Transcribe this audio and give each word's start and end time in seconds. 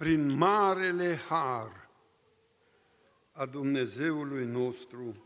prin 0.00 0.36
marele 0.36 1.16
har 1.28 1.88
a 3.32 3.46
Dumnezeului 3.46 4.46
nostru, 4.46 5.16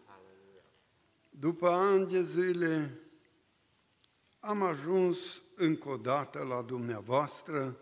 după 1.30 1.69
ani 1.69 2.06
de 2.06 2.22
zile, 2.22 3.00
am 4.40 4.62
ajuns 4.62 5.42
încă 5.54 5.88
o 5.88 5.96
dată 5.96 6.42
la 6.42 6.62
dumneavoastră 6.62 7.76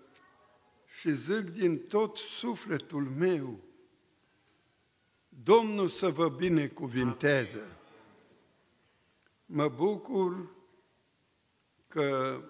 și 0.86 1.12
zic 1.12 1.50
din 1.50 1.78
tot 1.78 2.16
sufletul 2.16 3.04
meu, 3.04 3.60
Domnul 5.28 5.88
să 5.88 6.10
vă 6.10 6.28
binecuvinteze. 6.28 7.76
Mă 9.46 9.68
bucur 9.68 10.50
că 11.86 12.40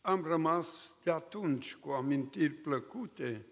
am 0.00 0.24
rămas 0.24 0.94
de 1.02 1.10
atunci 1.10 1.74
cu 1.74 1.90
amintiri 1.90 2.52
plăcute 2.52 3.46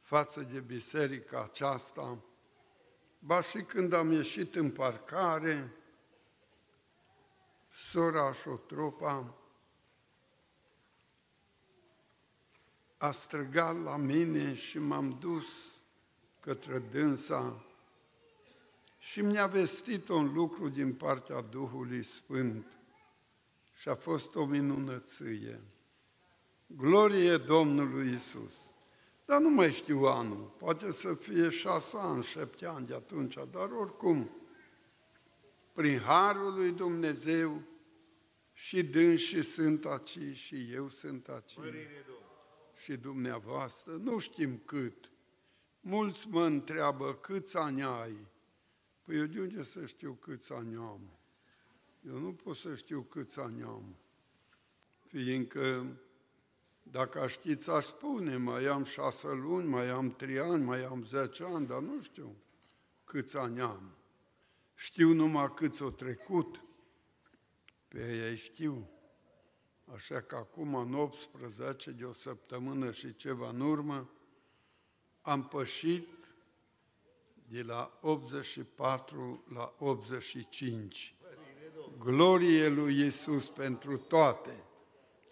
față 0.00 0.40
de 0.40 0.60
biserica 0.60 1.42
aceasta, 1.42 2.18
ba 3.18 3.40
și 3.40 3.62
când 3.62 3.92
am 3.92 4.12
ieșit 4.12 4.54
în 4.54 4.70
parcare, 4.70 5.72
sora 7.70 8.32
Șotropa 8.32 9.34
a 12.96 13.10
străgat 13.10 13.82
la 13.82 13.96
mine 13.96 14.54
și 14.54 14.78
m-am 14.78 15.16
dus 15.20 15.46
către 16.40 16.78
dânsa 16.78 17.64
și 18.98 19.20
mi-a 19.20 19.46
vestit 19.46 20.08
un 20.08 20.32
lucru 20.32 20.68
din 20.68 20.94
partea 20.94 21.40
Duhului 21.40 22.02
Sfânt 22.02 22.66
și 23.82 23.88
a 23.88 23.94
fost 23.94 24.34
o 24.34 24.44
minunăție. 24.44 25.60
Glorie 26.66 27.36
Domnului 27.36 28.14
Isus. 28.14 28.52
Dar 29.24 29.40
nu 29.40 29.50
mai 29.50 29.72
știu 29.72 30.04
anul, 30.04 30.54
poate 30.58 30.92
să 30.92 31.14
fie 31.14 31.48
șase 31.48 31.96
ani, 31.98 32.22
șapte 32.22 32.66
ani 32.66 32.86
de 32.86 32.94
atunci, 32.94 33.34
dar 33.50 33.70
oricum, 33.70 34.30
prin 35.72 35.98
Harul 35.98 36.54
lui 36.54 36.70
Dumnezeu, 36.70 37.62
și 38.52 38.82
dânsii 38.82 39.42
sunt 39.42 39.84
aici, 39.84 40.36
și 40.36 40.72
eu 40.72 40.88
sunt 40.88 41.28
aici, 41.28 41.58
și 42.82 42.96
dumneavoastră, 42.96 43.92
nu 43.92 44.18
știm 44.18 44.62
cât. 44.64 45.10
Mulți 45.80 46.28
mă 46.28 46.44
întreabă 46.44 47.14
câți 47.14 47.56
ani 47.56 47.82
ai. 47.82 48.16
Păi 49.02 49.16
eu 49.16 49.24
de 49.24 49.40
unde 49.40 49.62
să 49.62 49.86
știu 49.86 50.12
câți 50.12 50.52
ani 50.52 50.74
am? 50.74 51.21
Eu 52.06 52.18
nu 52.18 52.32
pot 52.32 52.56
să 52.56 52.74
știu 52.74 53.02
câți 53.02 53.38
ani 53.38 53.62
am. 53.62 53.96
Fiindcă 55.06 55.86
dacă 56.82 57.26
știți, 57.26 57.70
aș 57.70 57.84
spune, 57.84 58.36
mai 58.36 58.64
am 58.64 58.84
șase 58.84 59.28
luni, 59.28 59.68
mai 59.68 59.88
am 59.88 60.10
trei 60.10 60.38
ani, 60.38 60.64
mai 60.64 60.84
am 60.84 61.04
zece 61.04 61.44
ani, 61.44 61.66
dar 61.66 61.80
nu 61.80 62.02
știu 62.02 62.36
câți 63.04 63.36
ani 63.36 63.60
am. 63.60 63.96
Știu 64.74 65.12
numai 65.12 65.54
câți 65.54 65.82
au 65.82 65.90
trecut. 65.90 66.64
Pe 67.88 68.28
ei 68.28 68.36
știu. 68.36 68.90
Așa 69.94 70.20
că 70.20 70.36
acum, 70.36 70.74
în 70.74 70.94
18 70.94 71.90
de 71.90 72.04
o 72.04 72.12
săptămână 72.12 72.92
și 72.92 73.14
ceva 73.14 73.48
în 73.48 73.60
urmă, 73.60 74.10
am 75.20 75.48
pășit 75.48 76.08
de 77.48 77.62
la 77.62 77.98
84 78.00 79.44
la 79.48 79.74
85. 79.78 81.14
Glorie 82.04 82.68
lui 82.68 82.98
Iisus 82.98 83.48
pentru 83.48 83.96
toate. 83.96 84.64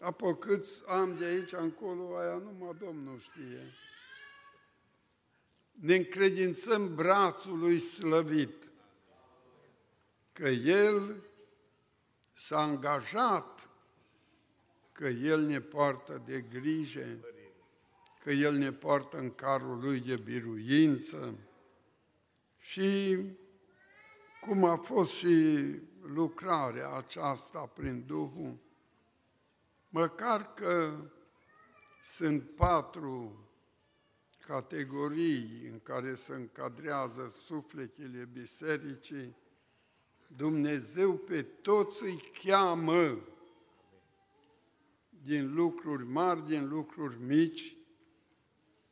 Apoi 0.01 0.39
câți 0.39 0.83
am 0.87 1.17
de 1.17 1.25
aici 1.25 1.53
încolo, 1.53 2.17
aia 2.17 2.37
numai 2.37 2.77
Domnul 2.79 3.19
știe. 3.19 3.73
Ne 5.73 5.95
încredințăm 5.95 6.95
brațul 6.95 7.59
lui 7.59 7.79
slăvit, 7.79 8.71
că 10.33 10.49
El 10.49 11.23
s-a 12.33 12.61
angajat, 12.61 13.69
că 14.93 15.09
El 15.09 15.41
ne 15.41 15.61
poartă 15.61 16.23
de 16.27 16.41
grijă, 16.41 17.19
că 18.23 18.31
El 18.31 18.55
ne 18.55 18.73
poartă 18.73 19.19
în 19.19 19.35
carul 19.35 19.79
Lui 19.81 20.01
de 20.01 20.17
biruință 20.17 21.39
și 22.59 23.17
cum 24.41 24.65
a 24.65 24.77
fost 24.77 25.11
și 25.11 25.65
lucrarea 26.03 26.91
aceasta 26.91 27.61
prin 27.61 28.05
Duhul, 28.07 28.59
măcar 29.89 30.53
că 30.53 31.05
sunt 32.03 32.51
patru 32.51 33.45
categorii 34.47 35.69
în 35.73 35.81
care 35.83 36.15
se 36.15 36.35
încadrează 36.35 37.29
sufletele 37.29 38.29
bisericii, 38.33 39.37
Dumnezeu 40.37 41.17
pe 41.17 41.43
toți 41.43 42.05
îi 42.05 42.21
cheamă 42.45 43.19
din 45.23 45.55
lucruri 45.55 46.05
mari, 46.05 46.47
din 46.47 46.69
lucruri 46.69 47.21
mici, 47.21 47.77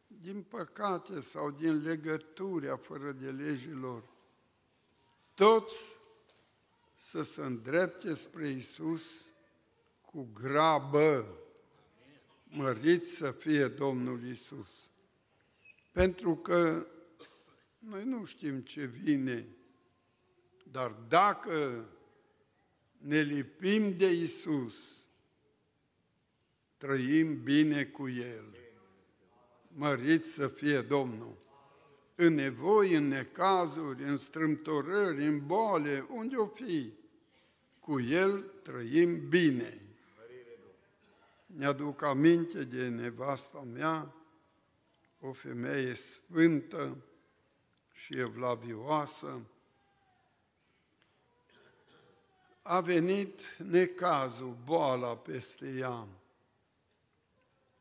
din 0.06 0.42
păcate 0.42 1.20
sau 1.20 1.50
din 1.50 1.82
legături 1.82 2.78
fără 2.80 3.12
de 3.12 3.30
legilor. 3.30 4.07
Toți 5.38 5.96
să 6.96 7.22
se 7.22 7.40
îndrepte 7.40 8.14
spre 8.14 8.48
Isus 8.48 9.24
cu 10.00 10.28
grabă. 10.32 11.38
Măriți 12.44 13.10
să 13.10 13.30
fie 13.30 13.68
Domnul 13.68 14.26
Isus. 14.26 14.88
Pentru 15.92 16.36
că 16.36 16.86
noi 17.78 18.04
nu 18.04 18.24
știm 18.24 18.60
ce 18.60 18.84
vine, 18.84 19.48
dar 20.70 20.90
dacă 21.08 21.88
ne 22.96 23.20
lipim 23.20 23.96
de 23.96 24.12
Isus, 24.12 25.04
trăim 26.76 27.42
bine 27.42 27.84
cu 27.84 28.08
El. 28.08 28.56
Măriți 29.68 30.32
să 30.32 30.48
fie 30.48 30.80
Domnul! 30.80 31.47
În 32.20 32.34
nevoi, 32.34 32.94
în 32.94 33.08
necazuri, 33.08 34.02
în 34.02 34.16
strâmtorări, 34.16 35.26
în 35.26 35.46
boale, 35.46 36.06
unde 36.10 36.36
o 36.36 36.46
fi, 36.46 36.92
cu 37.80 38.00
El 38.00 38.40
trăim 38.62 39.28
bine. 39.28 39.82
Mi-aduc 41.46 42.02
aminte 42.02 42.64
de 42.64 42.88
nevasta 42.88 43.60
mea, 43.72 44.14
o 45.20 45.32
femeie 45.32 45.94
sfântă 45.94 46.96
și 47.92 48.18
evlavioasă. 48.18 49.40
A 52.62 52.80
venit 52.80 53.40
necazul, 53.58 54.56
boala 54.64 55.16
peste 55.16 55.74
ea, 55.76 56.08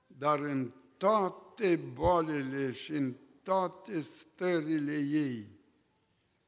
dar 0.08 0.40
în 0.40 0.72
toate 0.98 1.76
boalele 1.76 2.72
și 2.72 2.92
în 2.92 3.16
toate 3.48 4.02
stările 4.02 4.98
ei, 4.98 5.50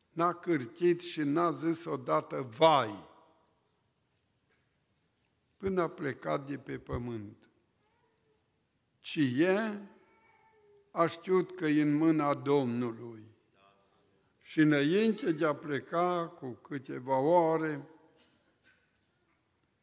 n-a 0.10 0.34
cârtit 0.34 1.02
și 1.02 1.22
n-a 1.22 1.52
zis 1.52 1.86
odată 1.86 2.42
vai, 2.42 3.10
până 5.58 5.82
a 5.82 5.90
plecat 5.90 6.48
de 6.48 6.58
pe 6.58 6.80
pământ. 6.80 7.50
Ci 9.00 9.20
e 9.36 9.80
a 10.92 11.06
știut 11.06 11.56
că 11.56 11.66
e 11.66 11.82
în 11.82 11.96
mâna 11.96 12.34
Domnului. 12.34 13.24
Și 14.42 14.60
înainte 14.60 15.32
de 15.32 15.46
a 15.46 15.56
pleca 15.56 16.28
cu 16.28 16.50
câteva 16.52 17.18
ore, 17.20 17.88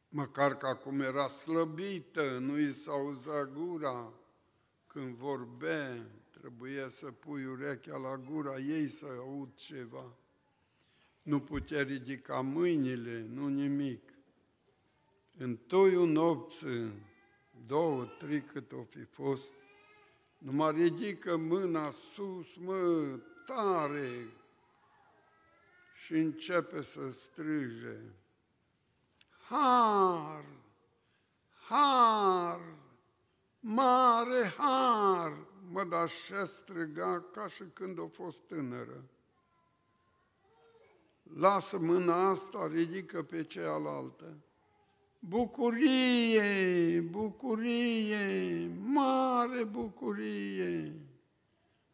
măcar 0.08 0.56
că 0.56 0.66
acum 0.66 1.00
era 1.00 1.28
slăbită, 1.28 2.38
nu 2.38 2.58
i 2.58 2.72
s-auzea 2.72 3.44
gura 3.44 4.12
când 4.86 5.14
vorbea, 5.14 6.06
trebuia 6.46 6.88
să 6.88 7.06
pui 7.06 7.44
urechea 7.46 7.96
la 7.96 8.16
gura 8.16 8.58
ei 8.58 8.88
să 8.88 9.06
aud 9.18 9.54
ceva. 9.54 10.14
Nu 11.22 11.40
putea 11.40 11.82
ridica 11.82 12.40
mâinile, 12.40 13.26
nu 13.28 13.48
nimic. 13.48 14.12
În 15.38 15.56
toiul 15.56 16.08
nopții, 16.08 16.92
două, 17.66 18.04
trei 18.18 18.42
cât 18.42 18.72
o 18.72 18.82
fi 18.82 19.04
fost, 19.04 19.52
nu 20.38 20.52
mă 20.52 20.70
ridică 20.70 21.36
mâna 21.36 21.90
sus, 21.90 22.54
mă, 22.56 23.18
tare, 23.46 24.28
și 26.04 26.12
începe 26.12 26.82
să 26.82 27.10
strige. 27.10 27.98
Har, 29.48 30.44
har, 31.68 32.60
mare 33.60 34.54
har, 34.56 35.46
mă, 35.70 35.84
dar 35.84 36.02
așa 36.02 36.44
striga 36.44 37.24
ca 37.32 37.46
și 37.46 37.62
când 37.72 37.98
a 37.98 38.06
fost 38.12 38.40
tânără. 38.40 39.04
Lasă 41.34 41.78
mâna 41.78 42.28
asta, 42.28 42.66
ridică 42.66 43.22
pe 43.22 43.42
cealaltă. 43.42 44.36
Bucurie, 45.18 47.00
bucurie, 47.00 48.70
mare 48.82 49.64
bucurie. 49.64 51.00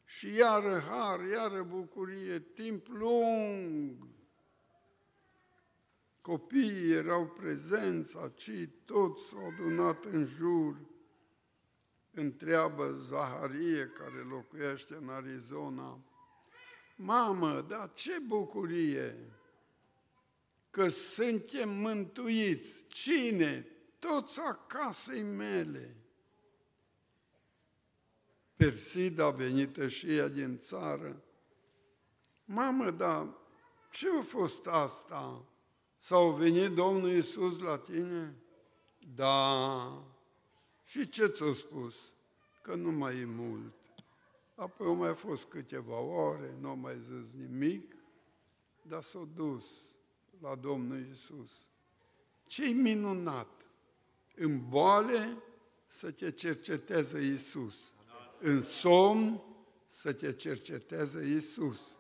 Și 0.05 0.35
iară 0.35 0.83
har, 0.89 1.21
iară 1.21 1.63
bucurie, 1.63 2.41
timp 2.41 2.87
lung. 2.87 4.07
Copiii 6.21 6.93
erau 6.93 7.27
prezenți 7.27 8.17
aici, 8.17 8.69
toți 8.85 9.23
s-au 9.23 9.47
adunat 9.47 10.05
în 10.05 10.25
jur. 10.25 10.77
Întreabă 12.15 12.97
Zaharie, 12.99 13.87
care 13.87 14.27
locuiește 14.31 14.95
în 14.95 15.09
Arizona, 15.09 16.01
Mamă, 16.97 17.61
dar 17.61 17.93
ce 17.95 18.19
bucurie! 18.19 19.33
Că 20.71 20.89
suntem 20.89 21.69
mântuiți. 21.69 22.87
Cine? 22.87 23.67
Toți 23.99 24.41
acasei 24.41 25.23
mele. 25.23 25.97
Persida 28.57 29.31
venită 29.31 29.89
și 29.89 30.17
ea 30.17 30.29
din 30.29 30.59
țară. 30.59 31.23
Mamă, 32.45 32.91
dar 32.91 33.29
ce 33.91 34.07
a 34.19 34.23
fost 34.23 34.67
asta? 34.67 35.45
S-au 35.99 36.31
venit 36.31 36.71
Domnul 36.71 37.11
Iisus 37.11 37.59
la 37.59 37.79
tine? 37.79 38.37
Da. 39.15 40.12
Și 40.93 41.09
ce 41.09 41.27
ți-a 41.27 41.53
spus? 41.53 41.95
Că 42.63 42.75
nu 42.75 42.91
mai 42.91 43.19
e 43.19 43.25
mult. 43.25 43.73
Apoi 44.55 44.87
au 44.87 44.95
mai 44.95 45.15
fost 45.15 45.45
câteva 45.45 45.99
ore, 46.01 46.55
nu 46.61 46.69
au 46.69 46.77
mai 46.77 46.95
zis 46.95 47.33
nimic, 47.39 47.95
dar 48.83 49.03
s-au 49.03 49.29
dus 49.35 49.65
la 50.41 50.55
Domnul 50.55 51.07
Isus. 51.13 51.51
Ce-i 52.47 52.73
minunat! 52.73 53.49
În 54.35 54.69
boale 54.69 55.37
să 55.87 56.11
te 56.11 56.31
cerceteze 56.31 57.21
Isus. 57.21 57.93
În 58.41 58.63
somn 58.63 59.43
să 59.89 60.13
te 60.13 60.33
cerceteze 60.33 61.27
Isus. 61.27 61.97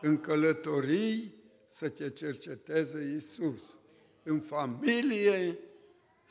În 0.00 0.20
călătorii 0.20 1.34
să 1.68 1.88
te 1.88 2.10
cerceteze 2.10 3.14
Isus. 3.16 3.60
În 4.22 4.40
familie 4.40 5.58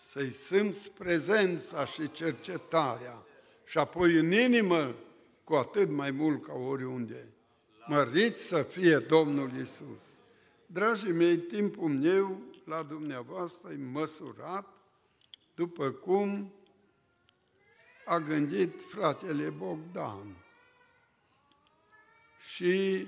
să-i 0.07 0.31
simți 0.31 0.91
prezența 0.91 1.85
și 1.85 2.11
cercetarea. 2.11 3.25
Și 3.65 3.77
apoi 3.77 4.13
în 4.13 4.31
inimă 4.31 4.95
cu 5.43 5.53
atât 5.53 5.89
mai 5.89 6.11
mult 6.11 6.45
ca 6.45 6.53
oriunde. 6.53 7.27
Măriți 7.87 8.41
să 8.41 8.63
fie 8.63 8.97
Domnul 8.97 9.51
Isus. 9.55 10.03
Dragii 10.65 11.11
mei, 11.11 11.37
timpul 11.37 11.89
meu 11.89 12.41
la 12.65 12.83
dumneavoastră 12.83 13.71
e 13.71 13.75
măsurat 13.75 14.67
după 15.55 15.91
cum 15.91 16.53
a 18.05 18.19
gândit 18.19 18.81
fratele 18.81 19.49
Bogdan. 19.49 20.35
Și 22.49 23.07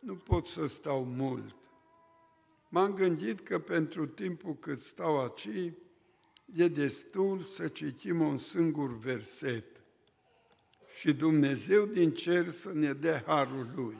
nu 0.00 0.16
pot 0.16 0.46
să 0.46 0.66
stau 0.66 1.04
mult. 1.04 1.54
M-am 2.74 2.94
gândit 2.94 3.40
că 3.40 3.58
pentru 3.58 4.06
timpul 4.06 4.56
cât 4.58 4.78
stau 4.78 5.20
aici, 5.20 5.72
e 6.54 6.68
destul 6.68 7.40
să 7.40 7.68
citim 7.68 8.20
un 8.20 8.38
singur 8.38 8.98
verset 8.98 9.64
și 10.98 11.12
Dumnezeu 11.12 11.86
din 11.86 12.14
cer 12.14 12.48
să 12.48 12.72
ne 12.72 12.92
dea 12.92 13.22
harul 13.26 13.70
Lui. 13.74 13.96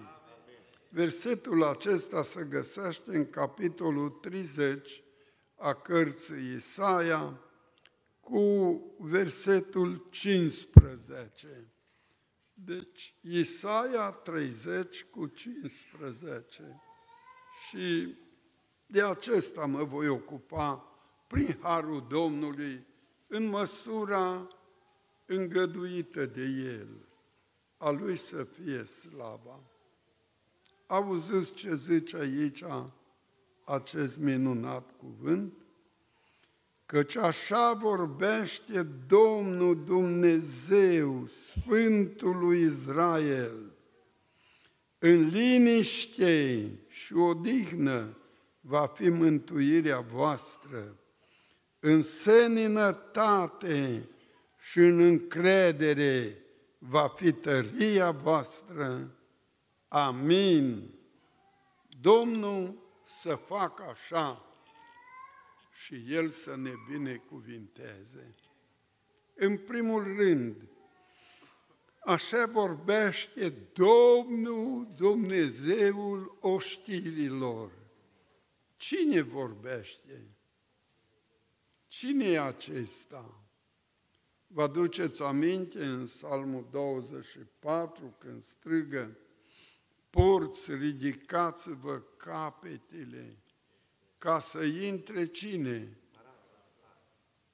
Versetul 0.88 1.65
acesta 1.65 2.23
se 2.23 2.47
găsește 2.50 3.17
în 3.17 3.31
capitolul 3.31 4.09
30 4.09 5.03
a 5.56 5.75
cărții 5.75 6.55
Isaia 6.55 7.41
cu 8.21 8.81
versetul 8.99 10.06
15. 10.11 11.73
Deci, 12.53 13.15
Isaia 13.21 14.11
30 14.11 15.05
cu 15.05 15.26
15. 15.26 16.81
Și 17.69 18.15
de 18.86 19.02
acesta 19.02 19.66
mă 19.66 19.84
voi 19.84 20.08
ocupa 20.08 20.88
prin 21.26 21.58
harul 21.60 22.06
Domnului 22.08 22.86
în 23.26 23.48
măsura 23.48 24.48
îngăduită 25.26 26.26
de 26.26 26.42
El, 26.42 26.88
a 27.76 27.90
Lui 27.90 28.16
să 28.16 28.44
fie 28.44 28.84
slava. 28.84 29.60
Auziți 30.86 31.52
ce 31.52 31.76
zice 31.76 32.16
aici 32.16 32.64
acest 33.64 34.19
minunat 34.19 34.90
cuvânt? 34.98 35.52
Căci 36.87 37.16
așa 37.16 37.72
vorbește 37.72 38.82
Domnul 39.06 39.84
Dumnezeu, 39.84 41.26
Sfântul 41.26 42.37
lui 42.37 42.60
Israel, 42.60 43.72
în 44.98 45.28
liniște 45.28 46.70
și 46.88 47.14
odihnă 47.14 48.16
va 48.66 48.87
fi 48.87 49.08
mântuirea 49.08 50.00
voastră, 50.00 50.96
în 51.81 52.02
seninătate 52.02 54.08
și 54.58 54.78
în 54.78 55.00
încredere 55.00 56.38
va 56.78 57.08
fi 57.08 57.32
tăria 57.32 58.11
voastră. 58.11 59.16
Amin. 59.88 60.94
Domnul 62.00 62.75
să 63.05 63.34
facă 63.34 63.84
așa 63.90 64.44
și 65.72 66.05
El 66.08 66.28
să 66.28 66.56
ne 66.56 66.72
binecuvinteze. 66.90 68.34
În 69.34 69.56
primul 69.56 70.16
rând, 70.16 70.56
așa 72.05 72.46
vorbește 72.46 73.55
Domnul 73.72 74.88
Dumnezeul 74.96 76.37
oștirilor. 76.40 77.83
Cine 78.76 79.21
vorbește? 79.21 80.37
Cine 81.87 82.25
e 82.25 82.41
acesta? 82.41 83.44
Vă 84.47 84.62
aduceți 84.62 85.23
aminte 85.23 85.85
în 85.85 86.05
Psalmul 86.05 86.69
24 86.71 88.15
când 88.19 88.43
strigă 88.43 89.19
Porți, 90.11 90.75
ridicați-vă 90.75 92.00
capetele 92.17 93.38
ca 94.19 94.38
să 94.38 94.65
intre 94.65 95.26
cine? 95.26 95.99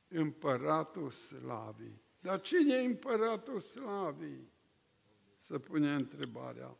Împăratul 0.09 1.11
Slavii. 1.11 2.03
Dar 2.21 2.41
cine 2.41 2.75
e 2.75 2.85
împăratul 2.85 3.61
Slavii? 3.61 4.53
Să 5.39 5.59
pune 5.59 5.93
întrebarea. 5.93 6.79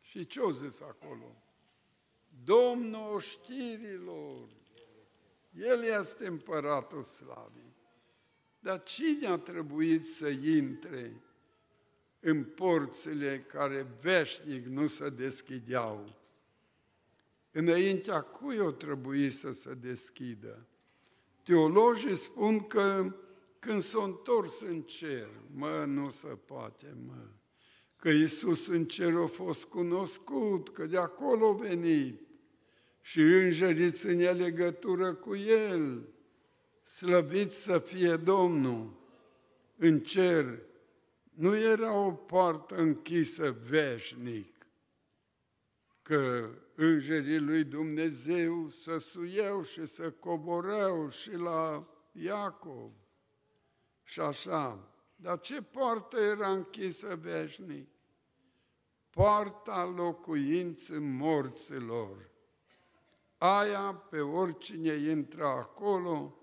Și 0.00 0.26
ce 0.26 0.40
au 0.40 0.50
zis 0.50 0.80
acolo? 0.80 1.42
Domnul 2.44 3.14
oștirilor, 3.14 4.48
El 5.52 5.82
este 6.00 6.26
împăratul 6.26 7.02
Slavii. 7.02 7.76
Dar 8.58 8.82
cine 8.82 9.26
a 9.26 9.36
trebuit 9.36 10.06
să 10.06 10.28
intre 10.28 11.22
în 12.20 12.44
porțile 12.44 13.44
care 13.48 13.86
veșnic 14.00 14.64
nu 14.64 14.86
se 14.86 15.10
deschideau? 15.10 16.18
Înaintea 17.50 18.20
cui 18.20 18.58
o 18.58 18.70
trebuie 18.70 19.30
să 19.30 19.52
se 19.52 19.74
deschidă? 19.74 20.66
Teologii 21.42 22.16
spun 22.16 22.66
că 22.66 23.14
când 23.58 23.80
s-a 23.80 24.02
întors 24.02 24.60
în 24.60 24.82
cer, 24.82 25.28
mă, 25.54 25.84
nu 25.86 26.10
se 26.10 26.26
poate, 26.26 26.96
mă, 27.06 27.26
că 27.96 28.08
Iisus 28.08 28.66
în 28.66 28.84
cer 28.84 29.14
a 29.14 29.26
fost 29.26 29.64
cunoscut, 29.64 30.68
că 30.68 30.86
de 30.86 30.96
acolo 30.96 31.48
a 31.48 31.52
venit 31.52 32.29
și 33.00 33.20
îngerii 33.20 33.90
ține 33.90 34.30
legătură 34.30 35.14
cu 35.14 35.36
El, 35.36 36.08
slăvit 36.82 37.52
să 37.52 37.78
fie 37.78 38.16
Domnul 38.16 38.98
în 39.76 40.00
cer, 40.00 40.62
nu 41.30 41.56
era 41.56 41.92
o 41.92 42.12
poartă 42.12 42.74
închisă 42.74 43.56
veșnic, 43.68 44.66
că 46.02 46.50
îngerii 46.74 47.38
lui 47.38 47.64
Dumnezeu 47.64 48.68
să 48.68 48.98
suiau 48.98 49.62
și 49.62 49.86
să 49.86 50.10
coborau 50.10 51.10
și 51.10 51.36
la 51.36 51.88
Iacov 52.12 52.90
și 54.02 54.20
așa. 54.20 54.88
Dar 55.16 55.38
ce 55.38 55.62
poartă 55.62 56.20
era 56.20 56.50
închisă 56.50 57.16
veșnic? 57.16 57.88
Poarta 59.10 59.84
locuinței 59.84 60.98
morților. 60.98 62.29
Aia 63.42 64.04
pe 64.10 64.20
oricine 64.20 64.92
intră 64.92 65.44
acolo, 65.44 66.38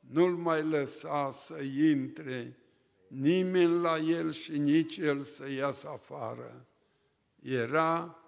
nu-l 0.00 0.36
mai 0.36 0.62
lăsa 0.62 1.30
să 1.30 1.62
intre 1.62 2.58
nimeni 3.06 3.80
la 3.80 3.98
el 3.98 4.32
și 4.32 4.58
nici 4.58 4.96
el 4.96 5.20
să 5.20 5.50
iasă 5.50 5.88
afară. 5.88 6.66
Era 7.42 8.18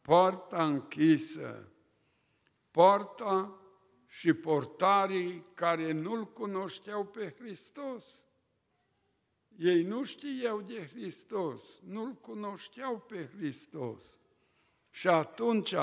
poarta 0.00 0.64
închisă, 0.64 1.72
poarta 2.70 3.60
și 4.06 4.32
portarii 4.32 5.44
care 5.54 5.92
nu-L 5.92 6.24
cunoșteau 6.24 7.04
pe 7.04 7.34
Hristos. 7.38 8.24
Ei 9.56 9.82
nu 9.82 10.04
știau 10.04 10.60
de 10.60 10.90
Hristos, 10.92 11.62
nu-L 11.84 12.12
cunoșteau 12.12 12.98
pe 12.98 13.30
Hristos. 13.36 14.18
Și 14.90 15.08
atunci 15.08 15.74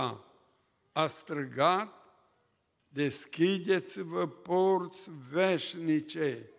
a 0.97 1.07
străgat, 1.07 1.93
deschideți-vă 2.87 4.27
porți 4.27 5.09
veșnice, 5.31 6.51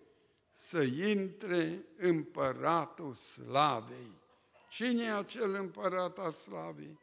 să 0.51 0.83
intre 0.83 1.87
împăratul 1.97 3.15
slavei. 3.15 4.13
Cine 4.71 5.03
e 5.03 5.13
acel 5.13 5.55
împărat 5.55 6.19
al 6.19 6.33
slavei? 6.33 6.99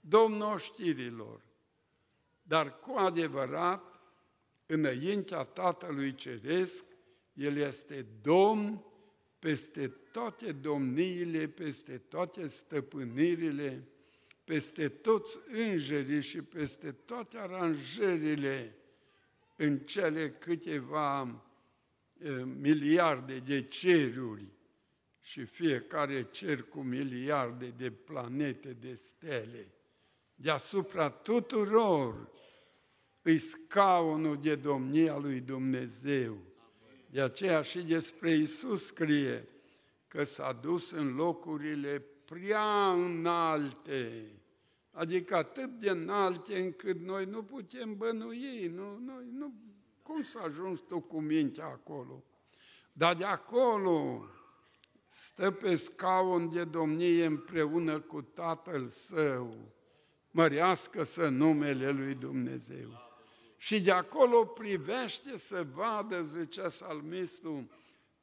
Domnul 0.00 0.58
știrilor. 0.58 1.40
Dar 2.42 2.78
cu 2.78 2.92
adevărat, 2.92 4.00
înaintea 4.66 5.42
Tatălui 5.42 6.14
Ceresc, 6.14 6.84
El 7.32 7.56
este 7.56 8.06
Domn 8.22 8.84
peste 9.38 9.88
toate 9.88 10.52
domniile, 10.52 11.48
peste 11.48 11.98
toate 11.98 12.46
stăpânirile, 12.46 13.88
peste 14.50 14.88
toți 14.88 15.38
îngerii 15.50 16.20
și 16.20 16.42
peste 16.42 16.92
toate 16.92 17.38
aranjările 17.38 18.76
în 19.56 19.78
cele 19.78 20.30
câteva 20.30 21.42
eh, 22.18 22.42
miliarde 22.60 23.38
de 23.38 23.62
ceruri 23.62 24.44
și 25.20 25.44
fiecare 25.44 26.22
cer 26.22 26.62
cu 26.62 26.80
miliarde 26.80 27.72
de 27.76 27.90
planete, 27.90 28.72
de 28.72 28.94
stele. 28.94 29.74
Deasupra 30.34 31.10
tuturor 31.10 32.30
îi 33.22 33.38
scaunul 33.38 34.40
de 34.40 34.54
domnia 34.54 35.16
lui 35.16 35.40
Dumnezeu. 35.40 36.38
De 37.06 37.20
aceea 37.20 37.62
și 37.62 37.80
despre 37.80 38.30
Isus 38.30 38.86
scrie 38.86 39.48
că 40.08 40.24
s-a 40.24 40.52
dus 40.52 40.90
în 40.90 41.14
locurile 41.14 42.04
prea 42.24 42.92
înalte, 42.92 44.30
adică 45.00 45.36
atât 45.36 45.70
de 45.70 45.90
înalte 45.90 46.58
încât 46.58 47.00
noi 47.00 47.24
nu 47.24 47.42
putem 47.42 47.96
bănui, 47.96 48.70
nu, 48.74 48.98
noi, 48.98 49.24
nu, 49.32 49.54
cum 50.02 50.22
să 50.22 50.38
ajungi 50.44 50.82
tu 50.82 51.00
cu 51.00 51.20
mintea 51.20 51.64
acolo? 51.64 52.24
Dar 52.92 53.14
de 53.14 53.24
acolo 53.24 54.24
stă 55.08 55.50
pe 55.50 55.74
scaun 55.74 56.50
de 56.52 56.64
domnie 56.64 57.24
împreună 57.24 58.00
cu 58.00 58.22
Tatăl 58.22 58.86
Său, 58.86 59.56
mărească 60.30 61.02
să 61.02 61.28
numele 61.28 61.90
Lui 61.90 62.14
Dumnezeu. 62.14 62.88
Și 63.56 63.80
de 63.80 63.90
acolo 63.90 64.44
privește 64.44 65.36
să 65.36 65.66
vadă, 65.74 66.22
zicea 66.22 66.68
salmistul, 66.68 67.64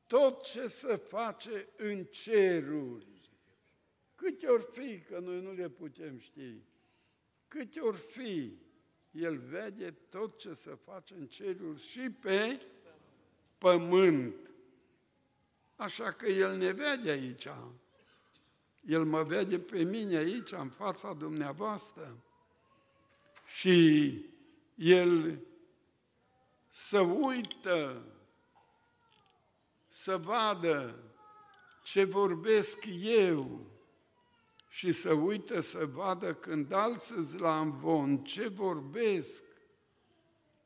tot 0.08 0.44
ce 0.44 0.68
se 0.68 0.96
face 0.96 1.68
în 1.78 2.04
ceruri. 2.04 3.17
Câte 4.18 4.48
ori 4.48 4.68
fi, 4.72 5.00
că 5.00 5.20
noi 5.20 5.42
nu 5.42 5.52
le 5.52 5.70
putem 5.70 6.20
ști, 6.20 6.62
câte 7.48 7.80
ori 7.80 7.98
fi, 7.98 8.58
el 9.12 9.38
vede 9.38 9.92
tot 9.92 10.38
ce 10.38 10.54
se 10.54 10.78
face 10.86 11.14
în 11.14 11.28
ceruri 11.28 11.82
și 11.82 12.10
pe 12.10 12.62
pământ. 13.58 14.36
Așa 15.76 16.12
că 16.12 16.26
El 16.26 16.58
ne 16.58 16.72
vede 16.72 17.10
aici. 17.10 17.48
El 18.82 19.06
mă 19.06 19.24
vede 19.24 19.60
pe 19.60 19.84
mine 19.84 20.16
aici, 20.16 20.52
în 20.52 20.70
fața 20.70 21.14
dumneavoastră. 21.14 22.18
Și 23.46 24.26
El 24.76 25.40
să 26.70 27.00
uită, 27.00 28.06
să 29.88 30.18
vadă 30.18 31.04
ce 31.84 32.04
vorbesc 32.04 32.78
eu 33.02 33.66
și 34.78 34.92
să 34.92 35.14
uită 35.14 35.60
să 35.60 35.86
vadă 35.86 36.34
când 36.34 36.72
alții 36.72 37.40
la 37.40 37.60
învon 37.60 38.18
ce 38.18 38.48
vorbesc, 38.48 39.44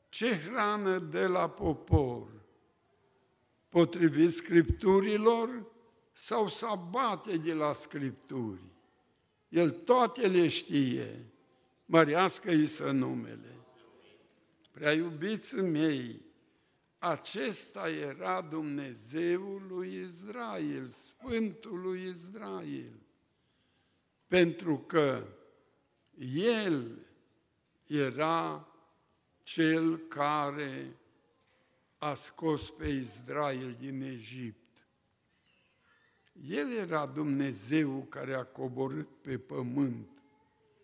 ce 0.10 0.36
hrană 0.36 1.00
de 1.00 1.28
la 1.28 1.50
popor 1.50 2.28
potrivit 3.70 4.32
Scripturilor 4.32 5.66
sau 6.12 6.48
să 6.48 6.66
abate 6.66 7.38
de 7.38 7.54
la 7.54 7.74
Scripturi. 7.74 8.64
El 9.50 9.70
toate 9.70 10.28
le 10.28 10.48
știe, 10.48 11.26
mărească-i 11.86 12.66
să 12.66 12.92
numele. 12.92 13.58
Prea 14.72 14.94
iubiți 14.94 15.56
mei, 15.56 16.22
acesta 16.98 17.90
era 17.90 18.42
Dumnezeul 18.42 19.66
lui 19.68 20.00
Israel, 20.00 20.86
Sfântul 20.86 21.80
lui 21.82 22.08
Israel, 22.08 23.02
pentru 24.32 24.78
că 24.78 25.28
El 26.36 27.06
era 27.88 28.68
Cel 29.44 29.98
care 29.98 30.98
a 31.98 32.14
scos 32.14 32.70
pe 32.70 32.88
Israel 32.88 33.76
din 33.80 34.02
Egipt. 34.02 34.88
El 36.48 36.72
era 36.72 37.06
Dumnezeu 37.06 38.06
care 38.10 38.34
a 38.34 38.44
coborât 38.44 39.08
pe 39.22 39.38
pământ, 39.38 40.22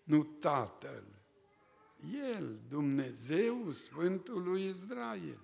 nu 0.03 0.23
Tatăl. 0.23 1.03
El, 2.33 2.59
Dumnezeu, 2.69 3.71
Sfântul 3.71 4.43
lui 4.43 4.65
Israel. 4.65 5.39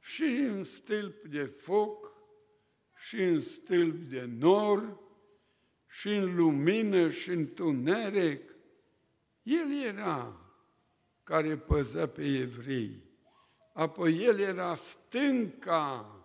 Și 0.00 0.22
în 0.22 0.64
stâlp 0.64 1.24
de 1.26 1.44
foc, 1.44 2.12
și 2.96 3.22
în 3.22 3.40
stâlp 3.40 4.08
de 4.08 4.24
nor, 4.24 5.03
și 5.98 6.08
în 6.08 6.34
lumină, 6.34 7.10
și 7.10 7.30
în 7.30 7.54
tuneric, 7.54 8.56
El 9.42 9.84
era 9.86 10.40
care 11.24 11.56
păză 11.56 12.06
pe 12.06 12.24
evrei. 12.24 13.02
Apoi 13.72 14.24
el 14.24 14.38
era 14.38 14.74
stânca 14.74 16.18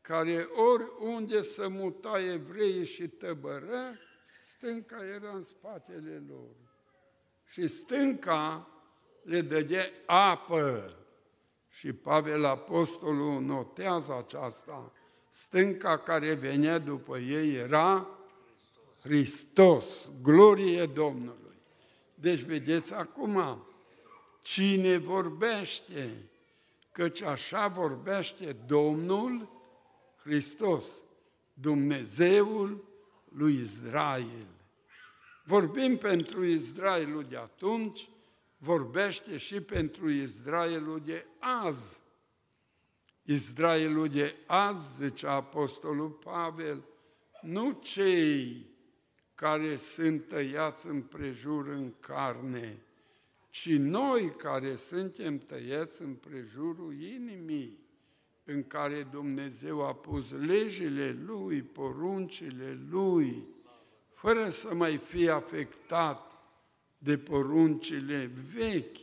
care 0.00 0.42
oriunde 0.42 1.40
se 1.40 1.66
muta 1.66 2.20
evreii 2.22 2.84
și 2.84 3.08
tăbără, 3.08 3.94
stânca 4.42 5.04
era 5.04 5.30
în 5.30 5.42
spatele 5.42 6.22
lor. 6.28 6.56
Și 7.44 7.66
stânca 7.66 8.68
le 9.22 9.40
dădea 9.40 9.84
apă. 10.06 10.92
Și 11.68 11.92
Pavel 11.92 12.44
Apostolul 12.44 13.40
notează 13.40 14.16
aceasta. 14.16 14.92
Stânca 15.28 15.98
care 15.98 16.34
venea 16.34 16.78
după 16.78 17.18
ei 17.18 17.54
era 17.54 18.17
Hristos, 19.02 20.10
glorie 20.22 20.86
Domnului. 20.86 21.56
Deci 22.14 22.40
vedeți 22.40 22.94
acum, 22.94 23.62
Cine 24.48 24.96
vorbește? 24.96 26.30
Căci 26.92 27.22
așa 27.22 27.68
vorbește 27.68 28.56
Domnul 28.66 29.48
Hristos, 30.22 30.86
Dumnezeul 31.54 32.84
lui 33.28 33.60
Israel. 33.60 34.46
Vorbim 35.44 35.96
pentru 35.96 36.44
Israelul 36.44 37.24
de 37.24 37.36
atunci, 37.36 38.08
vorbește 38.58 39.36
și 39.36 39.60
pentru 39.60 40.10
Israelul 40.10 41.00
de 41.04 41.26
azi. 41.38 42.00
Israelul 43.22 44.08
de 44.08 44.36
azi, 44.46 44.96
zice 44.96 45.26
Apostolul 45.26 46.10
Pavel, 46.10 46.84
nu 47.42 47.78
cei 47.82 48.66
care 49.40 49.76
sunt 49.76 50.28
tăiați 50.28 50.86
împrejur 50.86 51.68
în 51.68 51.92
carne, 52.00 52.78
ci 53.50 53.70
noi 53.70 54.34
care 54.36 54.74
suntem 54.74 55.38
tăiați 55.38 56.02
în 56.02 56.14
prejurul 56.14 57.00
inimii, 57.00 57.78
în 58.44 58.66
care 58.66 59.08
Dumnezeu 59.10 59.86
a 59.86 59.94
pus 59.94 60.30
legile 60.30 61.18
Lui, 61.26 61.62
poruncile 61.62 62.78
Lui, 62.90 63.46
fără 64.14 64.48
să 64.48 64.74
mai 64.74 64.96
fie 64.96 65.30
afectat 65.30 66.32
de 66.98 67.18
poruncile 67.18 68.30
vechi, 68.54 68.98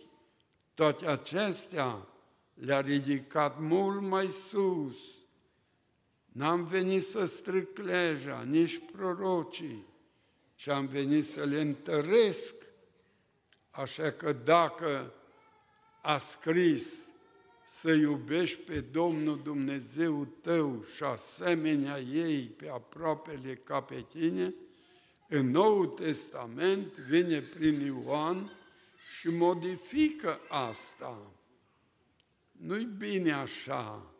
toate 0.73 1.07
acestea 1.07 2.07
le-a 2.53 2.81
ridicat 2.81 3.59
mult 3.59 4.01
mai 4.01 4.29
sus. 4.29 4.97
N-am 6.25 6.63
venit 6.63 7.03
să 7.03 7.25
stric 7.25 7.77
legea, 7.77 8.41
nici 8.41 8.81
prorocii, 8.91 9.93
ci 10.55 10.67
am 10.67 10.85
venit 10.85 11.25
să 11.25 11.43
le 11.43 11.62
întăresc 11.62 12.55
Așa 13.75 14.12
că 14.12 14.33
dacă 14.33 15.13
a 16.01 16.17
scris 16.17 17.09
să 17.65 17.91
iubești 17.91 18.57
pe 18.62 18.79
Domnul 18.79 19.39
Dumnezeu 19.43 20.25
tău 20.41 20.83
și 20.95 21.03
asemenea 21.03 22.00
ei 22.00 22.47
pe 22.47 22.69
aproapele 22.69 23.55
ca 23.55 23.81
pe 23.81 24.05
tine, 24.09 24.53
în 25.27 25.50
Noul 25.50 25.85
Testament 25.85 26.95
vine 26.95 27.39
prin 27.39 27.85
Ioan 27.85 28.50
și 29.19 29.29
modifică 29.29 30.39
asta. 30.50 31.31
nu-i 32.51 32.88
bine 32.97 33.31
așa. 33.31 34.13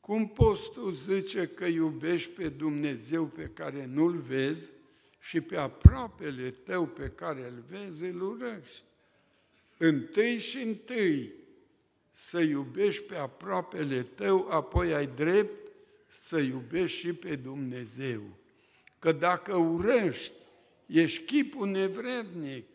Cum 0.00 0.28
poți 0.28 0.70
tu 0.70 0.90
zice 0.90 1.46
că 1.46 1.64
iubești 1.64 2.30
pe 2.30 2.48
Dumnezeu 2.48 3.26
pe 3.26 3.50
care 3.54 3.86
nu-L 3.86 4.16
vezi 4.16 4.70
și 5.20 5.40
pe 5.40 5.56
aproapele 5.56 6.50
tău 6.50 6.86
pe 6.86 7.08
care 7.08 7.46
îl 7.46 7.64
vezi, 7.68 8.04
îl 8.04 8.22
urăști? 8.22 8.82
Întâi 9.76 10.38
și 10.38 10.58
întâi 10.58 11.32
să 12.12 12.40
iubești 12.40 13.02
pe 13.02 13.16
aproapele 13.16 14.02
tău, 14.02 14.48
apoi 14.48 14.94
ai 14.94 15.06
drept 15.06 15.72
să 16.06 16.38
iubești 16.38 16.98
și 16.98 17.12
pe 17.12 17.36
Dumnezeu. 17.36 18.22
Că 18.98 19.12
dacă 19.12 19.56
urăști, 19.56 20.32
ești 20.86 21.24
chipul 21.24 21.68
nevrednic, 21.68 22.66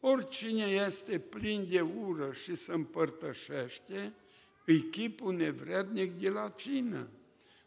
oricine 0.00 0.64
este 0.64 1.18
plin 1.18 1.66
de 1.68 1.80
ură 1.80 2.32
și 2.32 2.54
se 2.54 2.72
împărtășește, 2.72 4.12
îi 4.64 4.80
chipul 4.80 5.34
nevrednic 5.34 6.18
de 6.18 6.28
la 6.28 6.48
cină. 6.56 7.08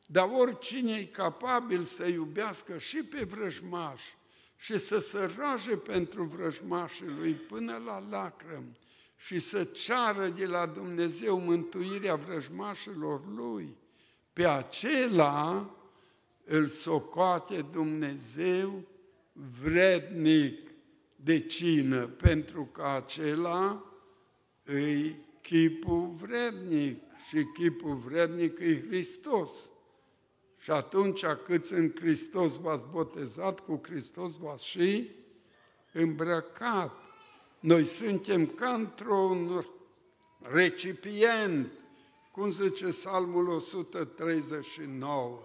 Dar 0.09 0.29
oricine 0.33 0.97
e 0.97 1.05
capabil 1.05 1.83
să 1.83 2.07
iubească 2.07 2.77
și 2.77 2.97
pe 2.97 3.23
vrăjmași 3.23 4.15
și 4.55 4.77
să 4.77 4.97
se 4.99 5.33
roage 5.37 5.77
pentru 5.77 6.23
vrăjmașii 6.23 7.07
lui 7.19 7.33
până 7.33 7.81
la 7.85 8.03
lacrăm 8.09 8.75
și 9.17 9.39
să 9.39 9.63
ceară 9.63 10.27
de 10.27 10.45
la 10.45 10.65
Dumnezeu 10.65 11.39
mântuirea 11.39 12.15
vrăjmașilor 12.15 13.21
lui, 13.35 13.77
pe 14.33 14.47
acela 14.47 15.71
îl 16.43 16.65
socoate 16.65 17.65
Dumnezeu 17.71 18.83
vrednic 19.61 20.71
de 21.15 21.39
cină, 21.39 22.07
pentru 22.07 22.65
că 22.65 22.83
acela 22.83 23.83
îi 24.63 25.15
chipul 25.41 26.09
vrednic 26.21 27.01
și 27.27 27.43
chipul 27.43 27.95
vrednic 27.95 28.59
e 28.59 28.85
Hristos. 28.87 29.69
Și 30.59 30.71
atunci 30.71 31.25
cât 31.25 31.63
în 31.63 31.93
Hristos 31.95 32.55
v-ați 32.55 32.85
botezat, 32.91 33.59
cu 33.59 33.81
Hristos 33.83 34.35
v-ați 34.35 34.65
și 34.65 35.11
îmbrăcat. 35.91 36.91
Noi 37.59 37.85
suntem 37.85 38.45
ca 38.45 38.69
într-un 38.69 39.65
recipient, 40.41 41.71
cum 42.31 42.49
zice 42.49 42.87
Psalmul 42.87 43.47
139, 43.47 45.39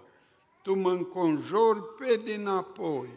tu 0.62 0.74
mă 0.74 0.90
înconjori 0.90 1.82
pe 1.98 2.20
dinapoi 2.24 3.08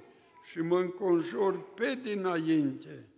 și 0.51 0.59
mă 0.59 0.79
înconjori 0.79 1.59
pe 1.73 1.99
dinainte, 2.03 3.09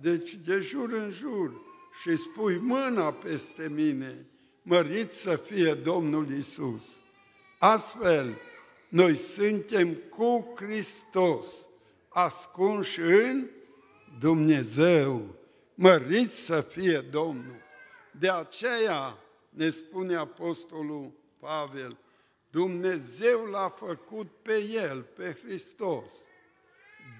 deci 0.00 0.34
de 0.34 0.60
jur 0.60 0.92
în 0.92 1.10
jur, 1.10 1.68
și 2.02 2.16
spui 2.16 2.56
mâna 2.56 3.12
peste 3.12 3.68
mine, 3.74 4.26
mărit 4.62 5.10
să 5.10 5.36
fie 5.36 5.74
Domnul 5.74 6.30
Isus. 6.30 7.00
Astfel, 7.62 8.36
noi 8.88 9.16
suntem 9.16 9.94
cu 9.94 10.52
Hristos, 10.56 11.68
ascunși 12.08 13.00
în 13.00 13.50
Dumnezeu, 14.18 15.34
mărit 15.74 16.30
să 16.30 16.60
fie 16.60 16.98
Domnul. 16.98 17.62
De 18.18 18.30
aceea 18.30 19.18
ne 19.48 19.68
spune 19.68 20.14
Apostolul 20.14 21.12
Pavel, 21.38 21.96
Dumnezeu 22.50 23.44
l-a 23.44 23.68
făcut 23.68 24.30
pe 24.42 24.64
El, 24.72 25.02
pe 25.02 25.38
Hristos, 25.44 26.12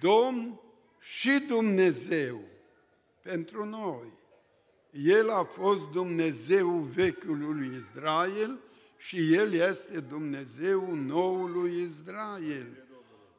Domn 0.00 0.60
și 0.98 1.38
Dumnezeu 1.48 2.40
pentru 3.22 3.64
noi. 3.64 4.12
El 4.90 5.30
a 5.30 5.44
fost 5.44 5.88
Dumnezeu 5.88 6.68
vechiului 6.68 7.70
Israel 7.76 8.58
și 9.00 9.34
El 9.34 9.52
este 9.52 10.00
Dumnezeu 10.00 10.94
noului 10.94 11.82
Israel. 11.82 12.84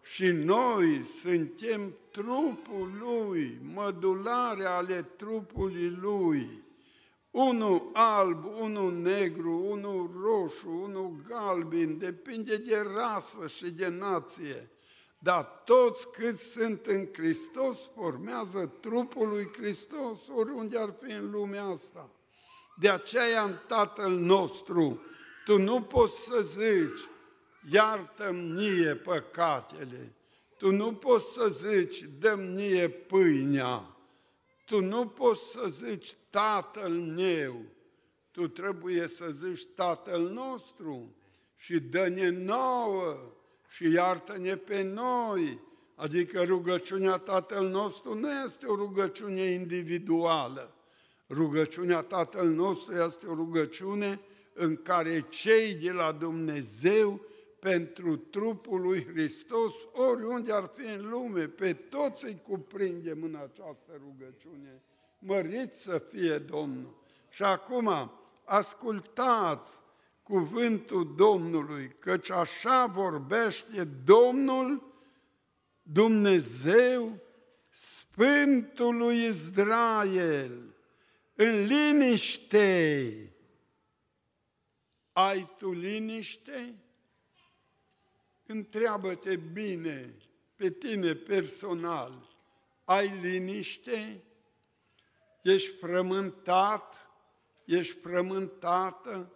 Și 0.01 0.25
noi 0.25 1.03
suntem 1.03 1.95
trupul 2.11 2.89
Lui, 2.99 3.59
mădulare 3.73 4.63
ale 4.63 5.01
trupului 5.01 5.89
Lui. 5.89 6.63
Unul 7.31 7.89
alb, 7.93 8.45
unul 8.59 8.93
negru, 8.93 9.65
unul 9.69 10.11
roșu, 10.23 10.69
unul 10.69 11.15
galben, 11.27 11.97
depinde 11.97 12.57
de 12.57 12.83
rasă 12.95 13.47
și 13.47 13.71
de 13.71 13.87
nație. 13.87 14.69
Dar 15.19 15.61
toți 15.65 16.11
cât 16.11 16.37
sunt 16.37 16.85
în 16.85 17.07
Hristos 17.13 17.89
formează 17.95 18.71
trupul 18.79 19.27
lui 19.27 19.49
Hristos, 19.57 20.27
oriunde 20.35 20.77
ar 20.77 20.95
fi 21.01 21.11
în 21.11 21.31
lumea 21.31 21.63
asta. 21.63 22.09
De 22.79 22.89
aceea 22.89 23.43
în 23.43 23.55
Tatăl 23.67 24.11
nostru, 24.11 25.01
tu 25.51 25.57
nu 25.57 25.81
poți 25.81 26.25
să 26.25 26.41
zici, 26.41 27.09
iartă-mi 27.71 28.51
nie 28.51 28.95
păcatele, 28.95 30.15
tu 30.57 30.71
nu 30.71 30.93
poți 30.93 31.33
să 31.33 31.47
zici, 31.47 32.05
dă 32.19 32.35
nie 32.35 32.89
pâinea, 32.89 33.95
tu 34.65 34.81
nu 34.81 35.07
poți 35.07 35.51
să 35.51 35.67
zici, 35.69 36.13
Tatăl 36.29 36.91
meu, 36.91 37.61
tu 38.31 38.47
trebuie 38.47 39.07
să 39.07 39.29
zici, 39.29 39.65
Tatăl 39.75 40.21
nostru 40.21 41.15
și 41.55 41.79
dă-ne 41.79 42.29
nouă 42.29 43.17
și 43.69 43.91
iartă-ne 43.91 44.55
pe 44.55 44.81
noi. 44.81 45.59
Adică 45.95 46.43
rugăciunea 46.43 47.17
Tatăl 47.17 47.67
nostru 47.67 48.13
nu 48.13 48.27
este 48.45 48.65
o 48.65 48.75
rugăciune 48.75 49.41
individuală. 49.41 50.75
Rugăciunea 51.29 52.01
Tatăl 52.01 52.47
nostru 52.47 52.93
este 52.93 53.25
o 53.25 53.33
rugăciune 53.33 54.19
în 54.53 54.75
care 54.75 55.25
cei 55.29 55.73
de 55.73 55.91
la 55.91 56.11
Dumnezeu 56.11 57.21
pentru 57.59 58.15
trupul 58.15 58.81
lui 58.81 59.05
Hristos, 59.05 59.73
oriunde 59.93 60.53
ar 60.53 60.71
fi 60.75 60.97
în 60.97 61.09
lume, 61.09 61.47
pe 61.47 61.73
toți 61.73 62.25
îi 62.25 62.41
cuprindem 62.47 63.23
în 63.23 63.35
această 63.35 63.91
rugăciune. 63.99 64.81
Măriți 65.19 65.81
să 65.81 66.03
fie 66.11 66.37
Domnul! 66.37 66.99
Și 67.29 67.43
acum, 67.43 68.11
ascultați 68.45 69.81
cuvântul 70.23 71.13
Domnului, 71.15 71.95
căci 71.99 72.31
așa 72.31 72.85
vorbește 72.85 73.83
Domnul 74.03 74.93
Dumnezeu 75.81 77.19
Sfântul 77.69 78.95
lui 78.95 79.25
Israel, 79.25 80.75
în 81.35 81.63
liniște. 81.63 83.30
Ai 85.13 85.55
tu 85.57 85.71
liniște? 85.71 86.75
Întreabă-te 88.45 89.35
bine 89.35 90.17
pe 90.55 90.71
tine 90.71 91.13
personal. 91.13 92.35
Ai 92.83 93.19
liniște? 93.21 94.23
Ești 95.41 95.75
frământat? 95.77 97.09
Ești 97.65 97.97
frământată? 97.99 99.31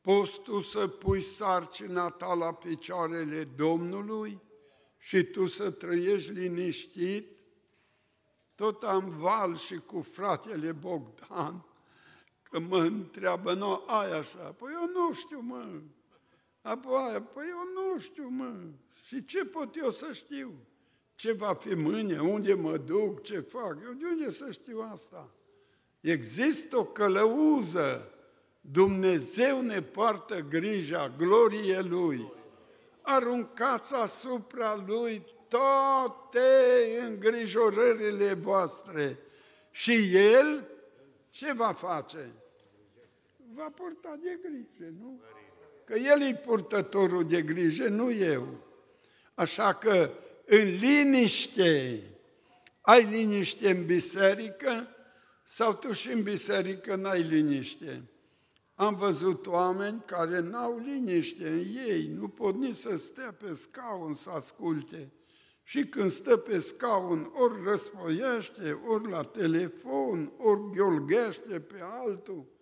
Poți 0.00 0.40
tu 0.40 0.60
să 0.60 0.88
pui 0.88 1.20
sarcina 1.20 2.10
ta 2.10 2.34
la 2.34 2.54
picioarele 2.54 3.44
Domnului 3.44 4.40
și 4.98 5.22
tu 5.22 5.46
să 5.46 5.70
trăiești 5.70 6.30
liniștit? 6.30 7.36
Tot 8.54 8.82
am 8.82 9.10
val 9.10 9.56
și 9.56 9.76
cu 9.76 10.00
fratele 10.00 10.72
Bogdan, 10.72 11.60
că 11.60 11.75
mă 12.58 12.78
întreabă, 12.78 13.54
nu, 13.54 13.82
ai 13.86 14.18
așa, 14.18 14.54
păi 14.58 14.72
eu 14.72 14.88
nu 14.94 15.12
știu, 15.12 15.40
mă. 15.40 15.64
Apoi 16.62 17.02
aia, 17.08 17.22
păi 17.22 17.44
eu 17.48 17.62
nu 17.74 17.98
știu, 17.98 18.28
mă. 18.28 18.52
Și 19.06 19.24
ce 19.24 19.44
pot 19.44 19.76
eu 19.76 19.90
să 19.90 20.12
știu? 20.12 20.54
Ce 21.14 21.32
va 21.32 21.54
fi 21.54 21.74
mâine, 21.74 22.20
unde 22.20 22.54
mă 22.54 22.76
duc, 22.76 23.22
ce 23.22 23.40
fac? 23.40 23.78
Eu 23.84 23.92
de 23.92 24.04
unde 24.06 24.30
să 24.30 24.50
știu 24.50 24.80
asta? 24.92 25.30
Există 26.00 26.78
o 26.78 26.84
călăuză 26.84 28.10
Dumnezeu 28.70 29.60
ne 29.60 29.82
poartă 29.82 30.40
grija, 30.40 31.14
glorie 31.16 31.80
Lui. 31.80 32.32
Aruncați 33.00 33.94
asupra 33.94 34.84
Lui 34.86 35.24
toate 35.48 36.48
îngrijorările 37.06 38.32
voastre 38.32 39.18
și 39.70 40.16
El 40.16 40.68
ce 41.30 41.52
va 41.52 41.72
face? 41.72 42.32
Va 43.56 43.70
purta 43.74 44.18
de 44.22 44.38
grijă, 44.42 44.92
nu? 45.00 45.20
Că 45.84 45.94
El 45.94 46.22
e 46.22 46.34
purtătorul 46.34 47.26
de 47.26 47.42
grijă, 47.42 47.88
nu 47.88 48.12
eu. 48.12 48.46
Așa 49.34 49.74
că 49.74 50.10
în 50.46 50.78
liniște, 50.78 52.02
ai 52.80 53.04
liniște 53.04 53.70
în 53.70 53.86
biserică 53.86 54.88
sau 55.44 55.74
tu 55.74 55.92
și 55.92 56.12
în 56.12 56.22
biserică 56.22 56.94
n-ai 56.94 57.22
liniște? 57.22 58.02
Am 58.74 58.94
văzut 58.94 59.46
oameni 59.46 60.02
care 60.06 60.40
n-au 60.40 60.78
liniște 60.78 61.48
în 61.48 61.64
ei, 61.88 62.06
nu 62.06 62.28
pot 62.28 62.54
nici 62.54 62.74
să 62.74 62.96
stea 62.96 63.32
pe 63.32 63.54
scaun 63.54 64.14
să 64.14 64.30
asculte. 64.30 65.12
Și 65.62 65.86
când 65.86 66.10
stă 66.10 66.36
pe 66.36 66.58
scaun, 66.58 67.32
ori 67.34 67.62
răsfoiește, 67.64 68.80
ori 68.86 69.10
la 69.10 69.22
telefon, 69.22 70.32
ori 70.38 70.70
gheolghește 70.72 71.60
pe 71.60 71.78
altul. 71.82 72.54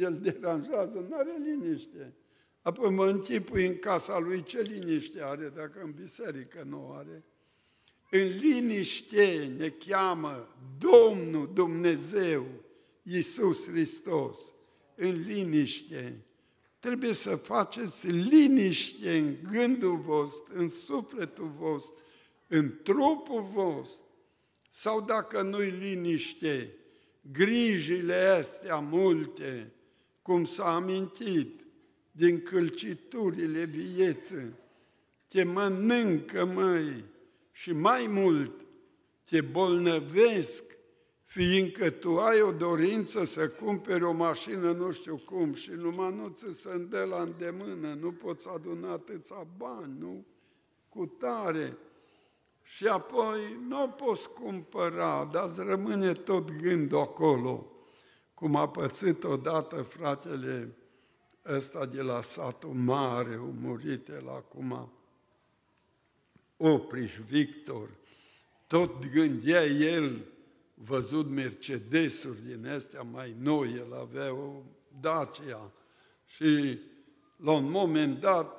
El 0.00 0.18
deranjează, 0.20 1.06
nu 1.08 1.16
are 1.16 1.30
liniște. 1.44 2.14
Apoi 2.62 2.90
mă 2.90 3.06
închipui 3.06 3.66
în 3.66 3.78
casa 3.78 4.18
lui 4.18 4.42
ce 4.42 4.60
liniște 4.60 5.22
are, 5.22 5.52
dacă 5.56 5.80
în 5.84 5.92
biserică 5.92 6.62
nu 6.68 6.92
are. 6.92 7.24
În 8.10 8.26
liniște 8.26 9.52
ne 9.56 9.68
cheamă 9.68 10.56
Domnul 10.78 11.50
Dumnezeu, 11.54 12.46
Iisus 13.02 13.66
Hristos. 13.66 14.38
În 14.94 15.22
liniște. 15.26 16.24
Trebuie 16.78 17.12
să 17.12 17.36
faceți 17.36 18.08
liniște 18.08 19.16
în 19.18 19.36
gândul 19.50 19.96
vostru, 19.96 20.58
în 20.58 20.68
sufletul 20.68 21.52
vostru, 21.58 22.04
în 22.46 22.80
trupul 22.82 23.42
vostru. 23.42 24.04
Sau 24.70 25.00
dacă 25.00 25.42
nu-i 25.42 25.70
liniște, 25.70 26.74
grijile 27.32 28.14
astea 28.14 28.76
multe, 28.76 29.72
cum 30.22 30.44
s-a 30.44 30.74
amintit, 30.74 31.60
din 32.12 32.42
câlciturile 32.42 33.64
vieții, 33.64 34.54
te 35.28 35.44
mănâncă, 35.44 36.44
măi, 36.44 37.04
și 37.52 37.72
mai 37.72 38.06
mult, 38.06 38.52
te 39.24 39.40
bolnăvesc, 39.40 40.64
fiindcă 41.24 41.90
tu 41.90 42.18
ai 42.18 42.40
o 42.40 42.52
dorință 42.52 43.24
să 43.24 43.48
cumperi 43.48 44.04
o 44.04 44.12
mașină 44.12 44.72
nu 44.72 44.90
știu 44.90 45.16
cum 45.16 45.54
și 45.54 45.70
numai 45.70 46.14
nu 46.14 46.28
ți 46.28 46.60
se 46.60 46.70
îndă 46.72 47.04
la 47.04 47.22
îndemână, 47.22 47.94
nu 48.00 48.12
poți 48.12 48.48
aduna 48.48 48.92
atâția 48.92 49.46
bani, 49.56 49.96
nu? 49.98 50.26
Cu 50.88 51.06
tare. 51.06 51.76
Și 52.62 52.86
apoi 52.86 53.58
nu 53.68 53.82
o 53.82 53.86
poți 53.86 54.30
cumpăra, 54.30 55.28
dar 55.32 55.44
îți 55.44 55.62
rămâne 55.62 56.12
tot 56.12 56.50
gândul 56.62 56.98
acolo, 56.98 57.66
cum 58.40 58.56
a 58.56 58.68
pățit 58.68 59.24
odată 59.24 59.82
fratele 59.82 60.74
ăsta 61.46 61.86
de 61.86 62.02
la 62.02 62.20
satul 62.20 62.72
mare, 62.72 63.38
umurit 63.38 64.08
el 64.08 64.28
acum, 64.28 64.92
Opriș 66.56 67.16
Victor, 67.16 67.88
tot 68.66 69.10
gândea 69.10 69.64
el, 69.64 70.24
văzut 70.74 71.28
Mercedesuri 71.28 72.42
din 72.42 72.66
astea 72.66 73.02
mai 73.02 73.36
noi, 73.38 73.72
el 73.72 73.94
avea 73.94 74.34
o 74.34 74.62
Dacia 75.00 75.72
și 76.24 76.78
la 77.36 77.52
un 77.52 77.70
moment 77.70 78.20
dat, 78.20 78.56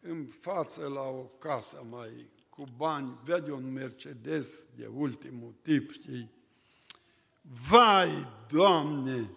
în 0.00 0.26
față 0.26 0.88
la 0.88 1.02
o 1.02 1.22
casă 1.38 1.86
mai 1.90 2.28
cu 2.48 2.64
bani, 2.76 3.18
vede 3.24 3.52
un 3.52 3.72
Mercedes 3.72 4.68
de 4.76 4.86
ultimul 4.86 5.54
tip, 5.62 5.90
știi? 5.90 6.35
Vai, 7.68 8.28
Doamne, 8.48 9.30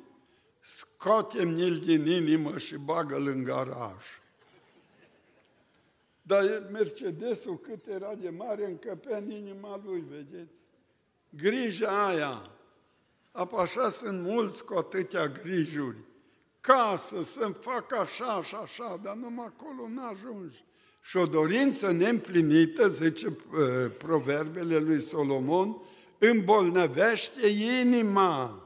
scoatem-l 0.60 1.78
din 1.78 2.06
inimă 2.06 2.58
și 2.58 2.76
bagă-l 2.76 3.28
în 3.28 3.44
garaj. 3.44 4.06
Dar 6.22 6.68
Mercedesul 6.72 7.58
cât 7.58 7.88
era 7.88 8.14
de 8.16 8.30
mare 8.30 8.66
încăpea 8.66 9.18
în 9.18 9.32
inima 9.32 9.82
lui, 9.86 10.04
vedeți? 10.10 10.54
Grija 11.30 12.08
aia, 12.08 12.50
apă 13.32 13.58
așa 13.58 13.90
sunt 13.90 14.22
mulți 14.22 14.66
cu 14.66 14.74
atâtea 14.74 15.28
grijuri. 15.28 15.98
Casă, 16.60 17.22
să-mi 17.22 17.56
fac 17.60 17.94
așa 17.94 18.42
și 18.44 18.56
așa, 18.56 19.00
dar 19.04 19.16
numai 19.16 19.46
acolo 19.46 19.88
n-ajungi. 19.88 20.64
Și 21.02 21.18
o 21.18 21.26
dorință 21.26 21.92
neîmplinită, 21.92 22.88
zice 22.88 23.28
uh, 23.28 23.36
proverbele 23.98 24.78
lui 24.78 25.02
Solomon, 25.02 25.82
îmbolnăvește 26.20 27.48
inima. 27.82 28.64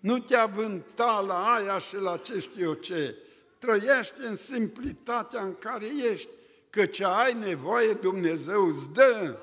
Nu 0.00 0.18
te 0.18 0.36
avânta 0.36 1.20
la 1.20 1.54
aia 1.54 1.78
și 1.78 1.96
la 1.96 2.16
ce 2.16 2.38
știu 2.38 2.64
eu 2.64 2.74
ce. 2.74 3.16
Trăiește 3.58 4.26
în 4.26 4.36
simplitatea 4.36 5.42
în 5.42 5.54
care 5.58 5.86
ești, 6.12 6.28
că 6.70 6.86
ce 6.86 7.04
ai 7.04 7.34
nevoie 7.34 7.92
Dumnezeu 7.92 8.66
îți 8.66 8.92
dă. 8.92 9.36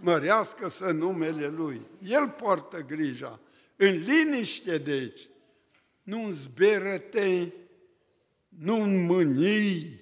Mărească 0.00 0.68
să 0.68 0.90
numele 0.90 1.48
Lui. 1.48 1.80
El 2.02 2.28
poartă 2.28 2.80
grija. 2.80 3.40
În 3.76 4.04
liniște, 4.04 4.78
deci. 4.78 5.28
Nu 6.02 6.24
în 6.24 6.32
zberăte, 6.32 7.54
nu 8.48 8.82
în 8.82 9.04
mânii, 9.04 10.00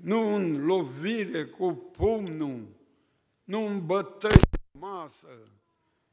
nu 0.00 0.34
în 0.34 0.64
lovire 0.66 1.44
cu 1.44 1.72
pumnul, 1.72 2.66
nu 3.44 3.66
în 3.66 3.86
bătăi 3.86 4.49
masă, 4.80 5.28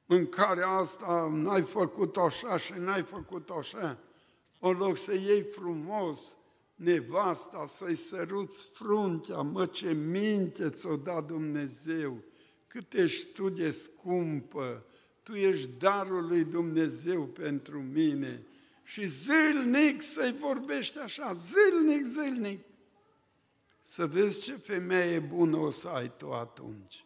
în 0.05 0.27
care 0.29 0.61
asta 0.63 1.29
n-ai 1.31 1.61
făcut 1.61 2.17
așa 2.17 2.57
și 2.57 2.73
n-ai 2.73 3.03
făcut 3.03 3.49
așa. 3.49 3.97
În 4.59 4.77
loc 4.77 4.97
să 4.97 5.13
iei 5.13 5.43
frumos 5.43 6.19
nevasta, 6.75 7.65
să-i 7.65 7.95
săruți 7.95 8.63
fruntea, 8.73 9.41
mă 9.41 9.65
ce 9.65 9.93
minte 9.93 10.69
ți-o 10.69 10.95
da 10.95 11.21
Dumnezeu, 11.21 12.23
cât 12.67 12.93
ești 12.93 13.31
tu 13.31 13.49
de 13.49 13.69
scumpă, 13.69 14.85
tu 15.23 15.33
ești 15.33 15.69
darul 15.77 16.27
lui 16.27 16.43
Dumnezeu 16.43 17.25
pentru 17.25 17.79
mine. 17.81 18.45
Și 18.83 19.07
zilnic 19.07 20.01
să-i 20.01 20.35
vorbești 20.39 20.97
așa, 20.97 21.33
zilnic, 21.33 22.05
zilnic. 22.05 22.65
Să 23.81 24.05
vezi 24.05 24.41
ce 24.41 24.53
femeie 24.53 25.19
bună 25.19 25.57
o 25.57 25.69
să 25.69 25.87
ai 25.87 26.11
tu 26.17 26.31
atunci. 26.31 27.05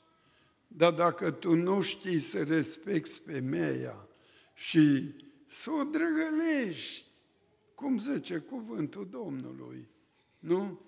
Dar 0.76 0.94
dacă 0.94 1.32
tu 1.32 1.56
nu 1.56 1.82
știi 1.82 2.20
să 2.20 2.44
respecti 2.44 3.20
femeia 3.20 4.08
și 4.54 5.16
să 5.48 5.72
o 5.72 5.84
drăgălești, 5.84 7.06
cum 7.76 7.98
zice 7.98 8.38
cuvântul 8.38 9.08
Domnului, 9.10 9.88
nu? 10.40 10.82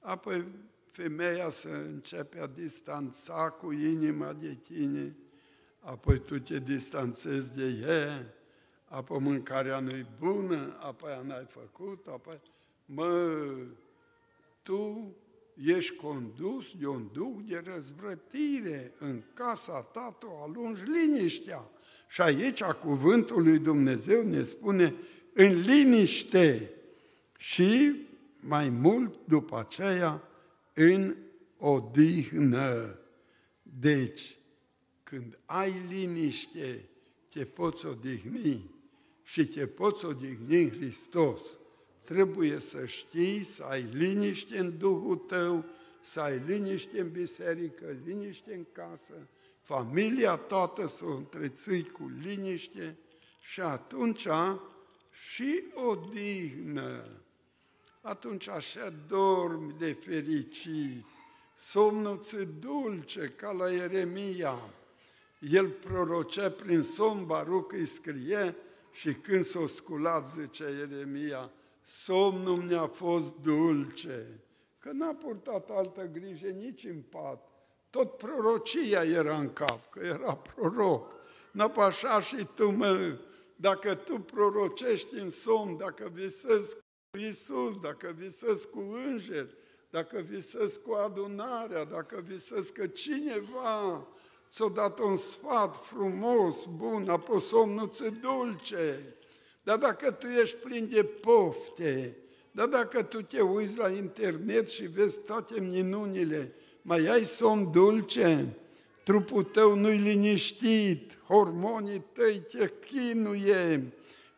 Apoi 0.00 0.46
femeia 0.86 1.48
să 1.48 1.68
începe 1.68 2.38
a 2.38 2.46
distanța 2.46 3.50
cu 3.50 3.72
inima 3.72 4.32
de 4.32 4.54
tine, 4.54 5.16
apoi 5.80 6.18
tu 6.18 6.38
te 6.38 6.58
distanțezi 6.58 7.54
de 7.54 7.78
ea, 7.86 8.34
apoi 8.84 9.18
mâncarea 9.18 9.80
nu-i 9.80 10.06
bună, 10.18 10.78
apoi 10.80 11.20
n-ai 11.24 11.46
făcut, 11.48 12.06
apoi, 12.06 12.40
mă, 12.84 13.54
tu 14.62 15.12
ești 15.54 15.94
condus 15.94 16.74
de 16.78 16.86
un 16.86 17.08
duh 17.12 17.36
de 17.46 17.62
răzvrătire. 17.64 18.92
În 18.98 19.22
casa 19.34 19.82
ta 19.82 20.16
tu 20.18 20.26
alungi 20.42 20.82
liniștea. 20.82 21.70
Și 22.08 22.20
aici 22.20 22.62
cuvântul 22.62 23.42
lui 23.42 23.58
Dumnezeu 23.58 24.22
ne 24.22 24.42
spune 24.42 24.94
în 25.32 25.60
liniște 25.60 26.70
și 27.36 28.00
mai 28.40 28.68
mult 28.68 29.18
după 29.24 29.58
aceea 29.58 30.22
în 30.74 31.16
odihnă. 31.56 32.98
Deci, 33.62 34.36
când 35.02 35.38
ai 35.44 35.72
liniște, 35.88 36.88
te 37.28 37.44
poți 37.44 37.86
odihni 37.86 38.70
și 39.22 39.46
te 39.46 39.66
poți 39.66 40.04
odihni 40.04 40.62
în 40.62 40.70
Hristos 40.70 41.40
trebuie 42.04 42.58
să 42.58 42.86
știi, 42.86 43.42
să 43.42 43.62
ai 43.62 43.88
liniște 43.92 44.58
în 44.58 44.78
Duhul 44.78 45.16
tău, 45.16 45.64
să 46.00 46.20
ai 46.20 46.42
liniște 46.46 47.00
în 47.00 47.10
biserică, 47.10 47.96
liniște 48.04 48.54
în 48.54 48.66
casă, 48.72 49.28
familia 49.60 50.36
toată 50.36 50.86
să 50.86 51.04
o 51.04 51.16
întreții 51.16 51.84
cu 51.84 52.10
liniște 52.22 52.96
și 53.40 53.60
atunci 53.60 54.26
și 55.10 55.62
odihnă. 55.74 57.04
Atunci 58.00 58.48
așa 58.48 58.94
dormi 59.08 59.74
de 59.78 59.92
fericit, 59.92 61.04
somnul 61.56 62.18
ți 62.18 62.48
dulce 62.60 63.32
ca 63.36 63.52
la 63.52 63.70
Ieremia. 63.70 64.58
El 65.38 65.68
prorocea 65.68 66.50
prin 66.50 66.82
somn, 66.82 67.26
Baruc 67.26 67.72
îi 67.72 67.84
scrie 67.84 68.56
și 68.92 69.14
când 69.14 69.44
s-o 69.44 69.66
sculat, 69.66 70.26
zice 70.26 70.64
Ieremia, 70.64 71.50
somnul 71.82 72.56
mi-a 72.56 72.86
fost 72.86 73.34
dulce, 73.34 74.40
că 74.78 74.90
n-a 74.92 75.14
purtat 75.14 75.70
altă 75.70 76.08
grijă 76.12 76.46
nici 76.46 76.84
în 76.84 77.02
pat. 77.10 77.48
Tot 77.90 78.16
prorocia 78.16 79.04
era 79.04 79.36
în 79.36 79.52
cap, 79.52 79.90
că 79.90 80.00
era 80.04 80.34
proroc. 80.36 81.12
n 81.50 81.60
așa 81.76 82.20
și 82.20 82.48
tu, 82.54 82.70
mă, 82.70 83.18
dacă 83.56 83.94
tu 83.94 84.18
prorocești 84.18 85.18
în 85.18 85.30
somn, 85.30 85.76
dacă 85.76 86.10
visezi 86.14 86.74
cu 86.74 87.18
Iisus, 87.18 87.80
dacă 87.80 88.14
visezi 88.16 88.68
cu 88.68 88.78
îngeri, 88.78 89.54
dacă 89.90 90.20
visezi 90.20 90.80
cu 90.80 90.92
adunarea, 90.92 91.84
dacă 91.84 92.20
visezi 92.26 92.72
că 92.72 92.86
cineva 92.86 94.06
ți-a 94.48 94.68
dat 94.68 94.98
un 94.98 95.16
sfat 95.16 95.76
frumos, 95.76 96.64
bun, 96.64 97.08
apoi 97.08 97.40
somnul 97.40 97.88
ți 97.88 98.10
dulce, 98.10 99.16
dar 99.62 99.78
dacă 99.78 100.10
tu 100.10 100.26
ești 100.26 100.56
plin 100.56 100.88
de 100.88 101.04
pofte, 101.04 102.16
dar 102.50 102.66
dacă 102.66 103.02
tu 103.02 103.22
te 103.22 103.40
uiți 103.40 103.78
la 103.78 103.90
internet 103.90 104.68
și 104.68 104.82
vezi 104.82 105.20
toate 105.20 105.60
minunile, 105.60 106.52
mai 106.82 107.06
ai 107.06 107.24
somn 107.24 107.70
dulce, 107.70 108.56
trupul 109.04 109.42
tău 109.42 109.74
nu-i 109.74 109.96
liniștit, 109.96 111.18
hormonii 111.26 112.04
tăi 112.12 112.42
te 112.48 112.68
chinuie, 112.86 113.92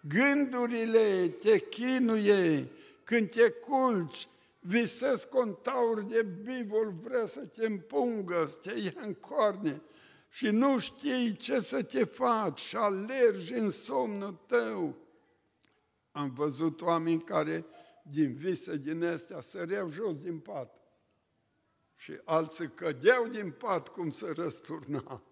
gândurile 0.09 1.29
te 1.29 1.59
chinuie, 1.59 2.69
când 3.05 3.29
te 3.29 3.49
culci, 3.49 4.29
visezi 4.61 5.29
contauri 5.29 6.09
de 6.09 6.27
bivol, 6.43 6.95
vrea 7.03 7.27
să 7.27 7.41
te 7.41 7.67
împungă, 7.67 8.49
să 8.51 8.71
te 8.71 8.79
ia 8.81 9.03
în 9.07 9.15
corne 9.15 9.83
și 10.31 10.47
nu 10.47 10.79
știi 10.79 11.37
ce 11.37 11.61
să 11.61 11.83
te 11.83 12.05
faci 12.05 12.61
și 12.61 12.77
alergi 12.77 13.53
în 13.53 13.71
somnul 13.71 14.39
tău. 14.47 14.97
Am 16.15 16.33
văzut 16.33 16.81
oameni 16.81 17.23
care 17.23 17.67
din 18.03 18.35
vise 18.35 18.77
din 18.77 19.05
astea 19.05 19.41
săreau 19.41 19.89
jos 19.89 20.17
din 20.17 20.39
pat 20.39 20.77
și 21.95 22.21
alții 22.25 22.71
cădeau 22.71 23.27
din 23.29 23.51
pat 23.51 23.89
cum 23.89 24.11
să 24.11 24.33
răsturna 24.37 25.23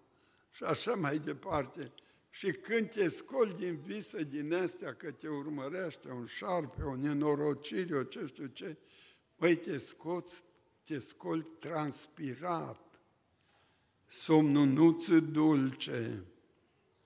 și 0.51 0.63
așa 0.63 0.95
mai 0.95 1.17
departe. 1.17 1.91
Și 2.29 2.51
când 2.51 2.89
te 2.89 3.07
scoli 3.07 3.53
din 3.53 3.75
vise 3.75 4.23
din 4.23 4.53
astea 4.53 4.93
că 4.93 5.11
te 5.11 5.27
urmărește 5.27 6.11
un 6.11 6.25
șarpe, 6.25 6.81
o 6.81 6.95
nenorocire, 6.95 7.97
o 7.97 8.03
ce 8.03 8.25
știu 8.25 8.45
ce, 8.45 8.77
Păi 9.35 9.55
te 9.55 9.77
scoți, 9.77 10.43
te 10.83 10.99
scoli 10.99 11.47
transpirat, 11.59 12.99
somnul 14.07 14.65
nu-ți 14.65 15.13
dulce, 15.13 16.23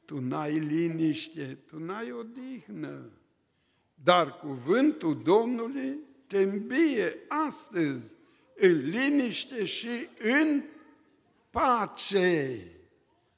tu 0.06 0.20
n-ai 0.20 0.60
liniște, 0.60 1.60
tu 1.66 1.80
n-ai 1.80 2.12
odihnă. 2.12 3.12
Dar 4.04 4.38
cuvântul 4.38 5.22
Domnului 5.22 6.00
te 6.28 6.38
îmbie 6.38 7.20
astăzi 7.28 8.16
în 8.56 8.78
liniște 8.78 9.66
și 9.66 10.10
în 10.20 10.64
pace. 11.50 12.62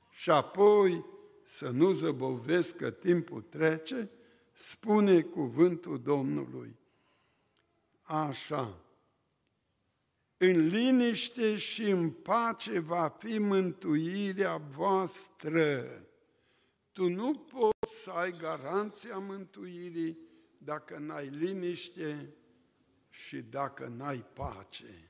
Și 0.09 0.29
apoi 0.29 1.05
să 1.43 1.69
nu 1.69 1.91
zăbovesc 1.91 2.75
că 2.75 2.91
timpul 2.91 3.41
trece, 3.41 4.09
spune 4.53 5.21
cuvântul 5.21 6.01
Domnului. 6.01 6.75
Așa, 8.01 8.79
în 10.37 10.67
liniște 10.67 11.57
și 11.57 11.89
în 11.89 12.09
pace 12.09 12.79
va 12.79 13.15
fi 13.17 13.39
mântuirea 13.39 14.57
voastră. 14.57 15.85
Tu 16.91 17.09
nu 17.09 17.33
poți 17.33 18.03
să 18.03 18.11
ai 18.11 18.37
garanția 18.37 19.17
mântuirii 19.17 20.28
dacă 20.63 20.97
n-ai 20.97 21.27
liniște 21.27 22.33
și 23.09 23.41
dacă 23.41 23.93
n-ai 23.97 24.25
pace. 24.33 25.09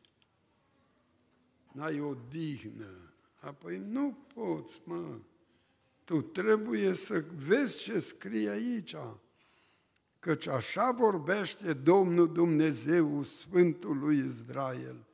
N-ai 1.72 2.00
odihnă. 2.00 3.14
Apoi 3.40 3.78
nu 3.78 4.18
poți, 4.34 4.82
mă. 4.84 5.20
Tu 6.04 6.22
trebuie 6.22 6.94
să 6.94 7.26
vezi 7.36 7.80
ce 7.80 8.00
scrie 8.00 8.50
aici. 8.50 8.96
Căci 10.20 10.48
așa 10.48 10.92
vorbește 10.92 11.74
Domnul 11.74 12.34
Dumnezeu, 12.34 13.24
Sfântul 13.24 13.98
lui 13.98 14.18
Israel 14.18 15.08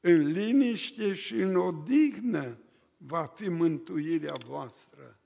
în 0.00 0.26
liniște 0.26 1.14
și 1.14 1.34
în 1.34 1.56
odihnă 1.56 2.58
va 2.96 3.24
fi 3.24 3.48
mântuirea 3.48 4.36
voastră. 4.46 5.18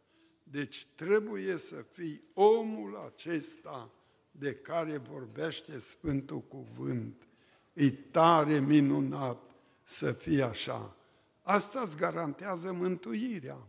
Deci 0.43 0.87
trebuie 0.95 1.57
să 1.57 1.85
fii 1.93 2.23
omul 2.33 2.97
acesta 2.97 3.91
de 4.39 4.55
care 4.55 4.97
vorbește 4.97 5.79
Sfântul 5.79 6.41
Cuvânt. 6.41 7.29
E 7.73 7.91
tare 7.91 8.59
minunat 8.59 9.51
să 9.83 10.13
fie 10.13 10.43
așa. 10.43 10.97
Asta 11.43 11.81
îți 11.81 11.97
garantează 11.97 12.73
mântuirea. 12.73 13.67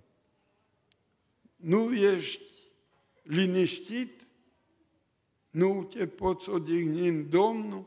Nu 1.55 1.93
ești 1.93 2.53
liniștit, 3.23 4.27
nu 5.49 5.83
te 5.83 6.07
poți 6.07 6.49
odihni 6.49 7.07
în 7.07 7.29
Domnul, 7.29 7.85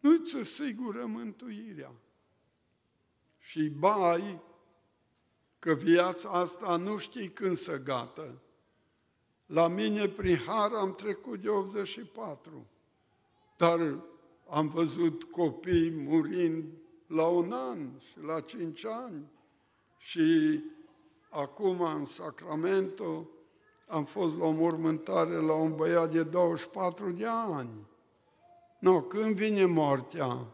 nu-ți 0.00 0.36
asigură 0.36 1.06
mântuirea 1.06 1.92
și 3.38 3.68
bai 3.68 4.40
că 5.58 5.74
viața 5.74 6.28
asta 6.28 6.76
nu 6.76 6.96
știi 6.96 7.30
când 7.30 7.56
să 7.56 7.76
gata. 7.76 8.40
La 9.52 9.68
mine, 9.68 10.08
prin 10.08 10.36
har, 10.36 10.72
am 10.72 10.94
trecut 10.94 11.40
de 11.40 11.48
84, 11.48 12.66
dar 13.56 13.98
am 14.48 14.68
văzut 14.68 15.24
copii 15.24 15.90
murind 15.90 16.64
la 17.06 17.26
un 17.26 17.52
an 17.52 17.98
și 17.98 18.20
la 18.20 18.40
cinci 18.40 18.84
ani 18.84 19.30
și 19.96 20.60
acum 21.30 21.80
în 21.80 22.04
Sacramento 22.04 23.28
am 23.86 24.04
fost 24.04 24.36
la 24.36 24.44
o 24.44 24.50
mormântare 24.50 25.34
la 25.34 25.54
un 25.54 25.76
băiat 25.76 26.10
de 26.10 26.22
24 26.22 27.10
de 27.10 27.26
ani. 27.26 27.86
No, 28.78 29.00
când 29.02 29.34
vine 29.34 29.64
moartea? 29.64 30.46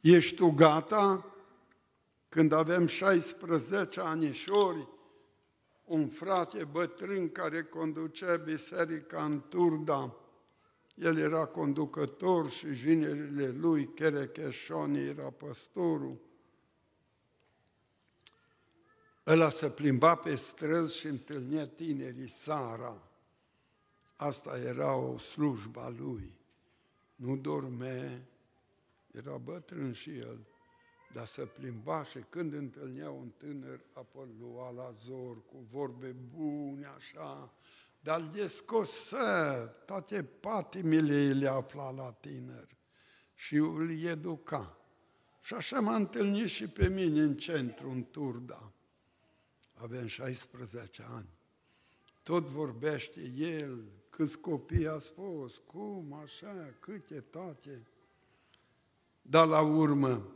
Ești 0.00 0.36
tu 0.36 0.50
gata? 0.50 1.24
Când 2.28 2.52
avem 2.52 2.86
16 2.86 4.00
anișori, 4.00 4.88
un 5.84 6.08
frate 6.08 6.64
bătrân 6.64 7.30
care 7.30 7.62
conducea 7.62 8.36
biserica 8.36 9.24
în 9.24 9.42
Turda, 9.48 10.16
el 10.94 11.18
era 11.18 11.46
conducător 11.46 12.50
și 12.50 12.72
jinerile 12.72 13.48
lui, 13.48 13.86
Cherecheșoni, 13.94 14.98
era 14.98 15.30
păstorul. 15.30 16.20
Ăla 19.26 19.50
se 19.50 19.70
plimba 19.70 20.14
pe 20.14 20.34
străzi 20.34 20.96
și 20.96 21.06
întâlnea 21.06 21.66
tinerii 21.66 22.28
Sara. 22.28 23.08
Asta 24.16 24.58
era 24.58 24.94
o 24.94 25.18
slujba 25.18 25.88
lui. 25.88 26.38
Nu 27.14 27.36
dorme, 27.36 28.28
era 29.10 29.36
bătrân 29.36 29.92
și 29.92 30.10
el 30.18 30.38
dar 31.14 31.26
să 31.26 31.46
plimba 31.46 32.04
și 32.04 32.18
când 32.28 32.52
întâlnea 32.52 33.10
un 33.10 33.28
tânăr, 33.36 33.80
apoi 33.92 34.26
lua 34.40 34.70
la 34.70 34.94
zor 35.04 35.44
cu 35.44 35.66
vorbe 35.70 36.16
bune, 36.36 36.86
așa, 36.96 37.52
dar 38.00 38.20
îl 38.20 38.28
descosă, 38.32 39.16
toate 39.86 40.22
patimile 40.22 41.32
le 41.32 41.48
afla 41.48 41.90
la 41.90 42.12
tânăr 42.12 42.66
și 43.34 43.56
îl 43.56 44.04
educa. 44.04 44.78
Și 45.40 45.54
așa 45.54 45.80
m-a 45.80 45.94
întâlnit 45.94 46.48
și 46.48 46.66
pe 46.68 46.88
mine 46.88 47.20
în 47.20 47.36
centru, 47.36 47.90
în 47.90 48.04
Turda. 48.10 48.72
Avem 49.74 50.06
16 50.06 51.04
ani. 51.08 51.28
Tot 52.22 52.44
vorbește 52.44 53.20
el, 53.36 53.84
câți 54.08 54.38
copii 54.38 54.88
a 54.88 54.98
spus, 54.98 55.62
cum, 55.66 56.12
așa, 56.22 56.74
câte, 56.80 57.20
toate. 57.20 57.86
Dar 59.22 59.46
la 59.46 59.60
urmă, 59.60 60.34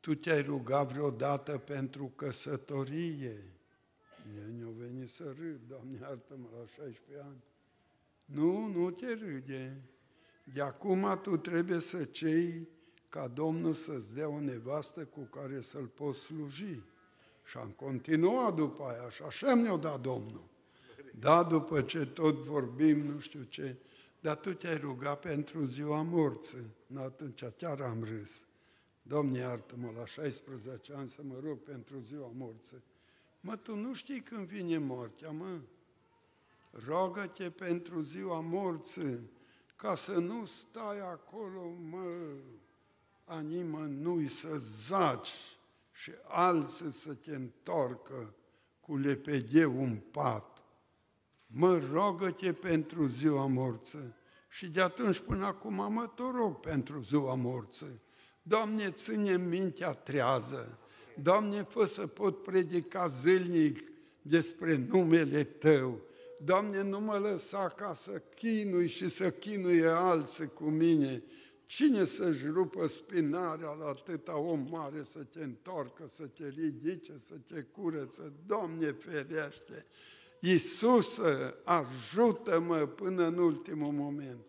tu 0.00 0.14
te-ai 0.14 0.42
rugat 0.42 0.92
vreodată 0.92 1.58
pentru 1.58 2.12
căsătorie? 2.16 3.44
Ei 4.36 4.52
ne-au 4.56 4.70
venit 4.70 5.08
să 5.08 5.34
râd, 5.38 5.60
Doamne, 5.68 5.98
iartă-mă, 6.00 6.48
la 6.58 6.66
16 6.66 7.24
ani. 7.24 7.42
Nu, 8.24 8.66
nu 8.66 8.90
te 8.90 9.14
râde. 9.14 9.82
De 10.52 10.60
acum 10.60 11.18
tu 11.22 11.36
trebuie 11.36 11.80
să 11.80 12.04
cei 12.04 12.68
ca 13.08 13.28
Domnul 13.28 13.74
să-ți 13.74 14.14
dea 14.14 14.28
o 14.28 14.40
nevastă 14.40 15.04
cu 15.04 15.20
care 15.20 15.60
să-L 15.60 15.86
poți 15.86 16.18
sluji. 16.18 16.82
Și 17.44 17.56
am 17.56 17.70
continuat 17.70 18.54
după 18.54 18.82
aia 18.82 19.10
și 19.10 19.22
așa 19.22 19.54
mi-a 19.54 19.76
dat 19.76 20.00
Domnul. 20.00 20.48
Da, 21.18 21.42
după 21.42 21.82
ce 21.82 22.06
tot 22.06 22.34
vorbim, 22.34 22.98
nu 22.98 23.18
știu 23.18 23.42
ce, 23.42 23.76
dar 24.20 24.36
tu 24.36 24.52
te-ai 24.52 24.78
rugat 24.78 25.20
pentru 25.20 25.64
ziua 25.64 26.02
morții. 26.02 26.66
Atunci 26.96 27.44
chiar 27.56 27.80
am 27.80 28.04
râs. 28.04 28.42
Doamne, 29.10 29.38
iartă-mă, 29.38 29.92
la 29.96 30.06
16 30.06 30.92
ani 30.92 31.08
să 31.08 31.20
mă 31.22 31.34
rog 31.44 31.58
pentru 31.58 31.98
ziua 31.98 32.30
morții. 32.34 32.82
Mă, 33.40 33.56
tu 33.56 33.74
nu 33.74 33.94
știi 33.94 34.20
când 34.20 34.46
vine 34.46 34.78
moartea, 34.78 35.30
mă? 35.30 35.60
Rogă-te 36.86 37.50
pentru 37.50 38.00
ziua 38.00 38.40
morții, 38.40 39.30
ca 39.76 39.94
să 39.94 40.12
nu 40.12 40.44
stai 40.44 40.98
acolo, 41.00 41.68
mă, 41.90 42.34
animă 43.24 43.78
nu 43.78 44.26
să 44.26 44.56
zaci 44.58 45.58
și 45.92 46.10
alții 46.28 46.92
să 46.92 47.14
te 47.14 47.34
întorcă 47.34 48.34
cu 48.80 48.96
lepedeu 48.96 49.82
în 49.82 49.96
pat. 49.96 50.62
Mă, 51.46 51.78
rogă-te 51.78 52.52
pentru 52.52 53.06
ziua 53.06 53.46
morții. 53.46 54.14
Și 54.48 54.68
de 54.68 54.80
atunci 54.80 55.18
până 55.18 55.46
acum 55.46 55.92
mă 55.92 56.10
tot 56.14 56.34
rog 56.34 56.60
pentru 56.60 57.02
ziua 57.02 57.34
morții 57.34 58.00
Doamne, 58.42 58.90
ține 58.90 59.36
mintea 59.36 59.92
trează, 59.92 60.78
Doamne, 61.22 61.62
fă 61.62 61.84
să 61.84 62.06
pot 62.06 62.42
predica 62.42 63.06
zilnic 63.06 63.78
despre 64.22 64.86
numele 64.88 65.44
Tău. 65.44 66.00
Doamne, 66.44 66.82
nu 66.82 67.00
mă 67.00 67.16
lăsa 67.18 67.68
ca 67.68 67.94
să 67.94 68.22
chinui 68.34 68.88
și 68.88 69.08
să 69.08 69.30
chinuie 69.30 69.86
alții 69.86 70.48
cu 70.48 70.64
mine. 70.64 71.22
Cine 71.66 72.04
să-și 72.04 72.46
rupă 72.46 72.86
spinarea 72.86 73.72
la 73.72 73.86
atâta 73.86 74.38
om 74.38 74.66
mare 74.70 75.06
să 75.12 75.18
te 75.18 75.42
întorcă, 75.42 76.10
să 76.14 76.26
te 76.26 76.48
ridice, 76.48 77.12
să 77.26 77.34
te 77.52 77.60
curăță? 77.62 78.32
Doamne, 78.46 78.92
ferește! 78.92 79.86
Iisuse, 80.40 81.54
ajută-mă 81.64 82.86
până 82.86 83.26
în 83.26 83.38
ultimul 83.38 83.92
moment. 83.92 84.44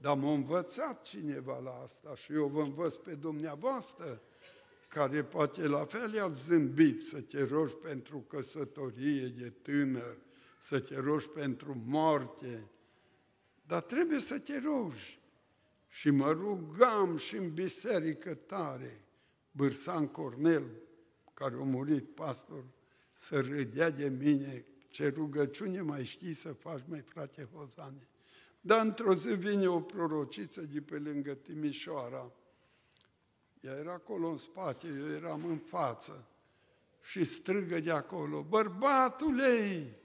Dar 0.00 0.16
m-a 0.16 0.32
învățat 0.32 1.02
cineva 1.02 1.58
la 1.58 1.80
asta 1.82 2.14
și 2.14 2.32
eu 2.32 2.46
vă 2.46 2.62
învăț 2.62 2.94
pe 2.94 3.14
dumneavoastră, 3.14 4.22
care 4.88 5.24
poate 5.24 5.66
la 5.66 5.84
fel 5.84 6.14
i-ați 6.14 6.44
zâmbit 6.44 7.02
să 7.02 7.20
te 7.20 7.44
rogi 7.44 7.74
pentru 7.74 8.18
căsătorie 8.18 9.26
de 9.26 9.52
tânăr, 9.62 10.16
să 10.60 10.80
te 10.80 10.98
rogi 11.00 11.28
pentru 11.28 11.82
moarte, 11.86 12.70
dar 13.66 13.82
trebuie 13.82 14.18
să 14.18 14.38
te 14.38 14.60
rogi. 14.60 15.20
Și 15.88 16.10
mă 16.10 16.30
rugam 16.30 17.16
și 17.16 17.36
în 17.36 17.54
biserică 17.54 18.34
tare, 18.34 19.04
Bârsan 19.50 20.06
Cornel, 20.06 20.64
care 21.34 21.54
a 21.54 21.64
murit 21.64 22.14
pastor, 22.14 22.64
să 23.14 23.40
râdea 23.40 23.90
de 23.90 24.08
mine, 24.08 24.64
ce 24.88 25.08
rugăciune 25.08 25.80
mai 25.80 26.04
știi 26.04 26.32
să 26.32 26.52
faci, 26.52 26.82
mai 26.88 27.00
frate 27.00 27.48
Hozane. 27.54 28.08
Dar 28.66 28.80
într-o 28.80 29.14
zi 29.14 29.28
vine 29.34 29.68
o 29.68 29.80
prorociță 29.80 30.60
de 30.60 30.80
pe 30.80 30.98
lângă 30.98 31.34
Timișoara. 31.34 32.32
Ea 33.60 33.72
era 33.72 33.92
acolo 33.92 34.28
în 34.28 34.36
spate, 34.36 34.86
eu 34.86 35.10
eram 35.12 35.44
în 35.44 35.58
față. 35.58 36.26
Și 37.02 37.24
strigă 37.24 37.80
de 37.80 37.90
acolo, 37.90 38.46
bărbatule, 38.48 39.98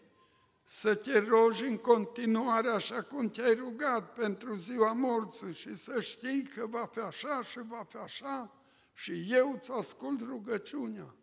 să 0.63 0.95
te 0.95 1.19
rogi 1.19 1.63
în 1.63 1.77
continuare 1.77 2.69
așa 2.69 3.01
cum 3.01 3.29
te-ai 3.29 3.53
rugat 3.53 4.13
pentru 4.13 4.55
ziua 4.55 4.91
morții 4.91 5.53
și 5.53 5.75
să 5.75 6.01
știi 6.01 6.43
că 6.43 6.65
va 6.65 6.85
fi 6.85 6.99
așa 6.99 7.43
și 7.43 7.59
va 7.67 7.85
fi 7.87 7.97
așa 7.97 8.51
și 8.93 9.25
eu 9.29 9.51
îți 9.51 9.71
ascult 9.71 10.21
rugăciunea. 10.21 11.15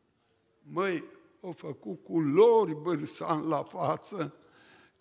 Măi, 0.63 1.05
o 1.41 1.53
făcut 1.53 2.05
culori 2.05 2.75
bârsan 2.75 3.49
la 3.49 3.63
față, 3.63 4.35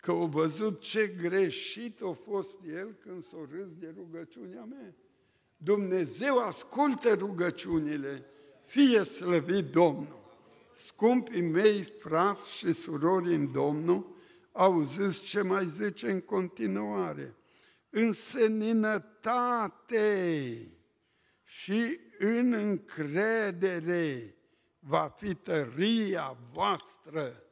că 0.00 0.10
au 0.10 0.26
văzut 0.26 0.80
ce 0.80 1.06
greșit 1.06 2.02
a 2.02 2.18
fost 2.24 2.58
el 2.66 2.96
când 3.00 3.22
s-a 3.22 3.48
râs 3.50 3.74
de 3.74 3.94
rugăciunea 3.96 4.64
mea. 4.64 4.94
Dumnezeu 5.56 6.38
ascultă 6.38 7.14
rugăciunile, 7.14 8.24
fie 8.66 9.02
slăvit 9.02 9.64
Domnul. 9.64 10.26
Scumpii 10.72 11.42
mei, 11.42 11.82
frați 11.82 12.56
și 12.56 12.72
surori 12.72 13.34
în 13.34 13.52
Domnul, 13.52 14.16
auziți 14.52 15.22
ce 15.22 15.42
mai 15.42 15.66
zice 15.66 16.10
în 16.10 16.20
continuare. 16.20 17.34
În 17.90 18.12
seninătate 18.12 19.48
și 21.44 21.98
în 22.18 22.52
încredere 22.52 24.34
va 24.78 25.14
fi 25.16 25.34
tăria 25.34 26.36
voastră. 26.52 27.42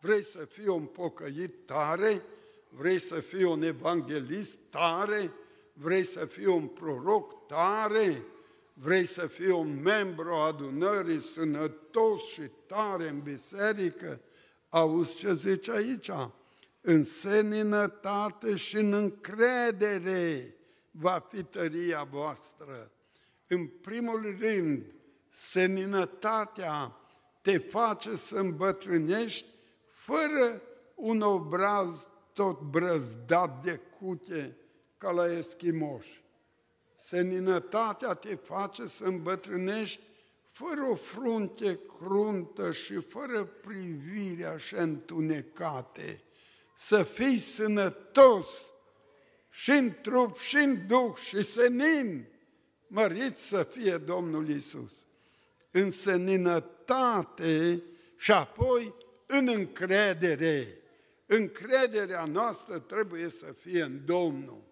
Vrei 0.00 0.22
să 0.22 0.44
fii 0.44 0.66
un 0.66 0.84
pocăit 0.84 1.66
tare? 1.66 2.22
Vrei 2.68 2.98
să 2.98 3.20
fii 3.20 3.44
un 3.44 3.62
evanghelist 3.62 4.58
tare? 4.70 5.32
Vrei 5.72 6.02
să 6.02 6.26
fii 6.26 6.46
un 6.46 6.66
proroc 6.66 7.46
tare? 7.46 8.22
Vrei 8.72 9.04
să 9.04 9.26
fii 9.26 9.50
un 9.50 9.80
membru 9.82 10.34
adunării 10.34 11.20
sănătos 11.20 12.22
și 12.22 12.50
tare 12.66 13.08
în 13.08 13.20
biserică? 13.20 14.20
Auzi 14.68 15.16
ce 15.16 15.34
zice 15.34 15.72
aici? 15.72 16.10
În 16.80 17.04
seninătate 17.04 18.56
și 18.56 18.76
în 18.76 18.92
încredere 18.92 20.56
va 20.90 21.26
fi 21.30 21.42
tăria 21.42 22.02
voastră. 22.02 22.90
În 23.46 23.66
primul 23.66 24.36
rând, 24.40 24.94
seninătatea 25.30 26.96
te 27.42 27.58
face 27.58 28.16
să 28.16 28.36
îmbătrânești 28.38 29.46
fără 30.06 30.62
un 30.94 31.20
obraz 31.20 32.08
tot 32.32 32.60
brăzdat 32.60 33.62
de 33.62 33.80
cute 33.98 34.56
ca 34.98 35.10
la 35.10 35.32
eschimoși. 35.32 36.24
Seninătatea 37.04 38.14
te 38.14 38.34
face 38.34 38.86
să 38.86 39.04
îmbătrânești 39.04 40.00
fără 40.48 40.80
o 40.90 40.94
frunte 40.94 41.78
cruntă 41.98 42.72
și 42.72 42.94
fără 42.94 43.44
privire 43.44 44.44
așa 44.44 44.82
întunecate, 44.82 46.22
să 46.76 47.02
fii 47.02 47.38
sănătos 47.38 48.72
și 49.50 49.70
în 49.70 49.92
trup 50.02 50.38
și 50.38 50.56
în 50.56 50.86
duh 50.86 51.16
și 51.16 51.42
senin, 51.42 52.28
mărit 52.86 53.36
să 53.36 53.62
fie 53.62 53.96
Domnul 53.96 54.48
Isus 54.48 55.06
în 55.70 55.90
seninătate 55.90 57.82
și 58.16 58.32
apoi 58.32 58.94
în 59.26 59.48
încredere. 59.48 60.80
Încrederea 61.26 62.24
noastră 62.24 62.78
trebuie 62.78 63.28
să 63.28 63.52
fie 63.52 63.82
în 63.82 64.04
Domnul. 64.04 64.62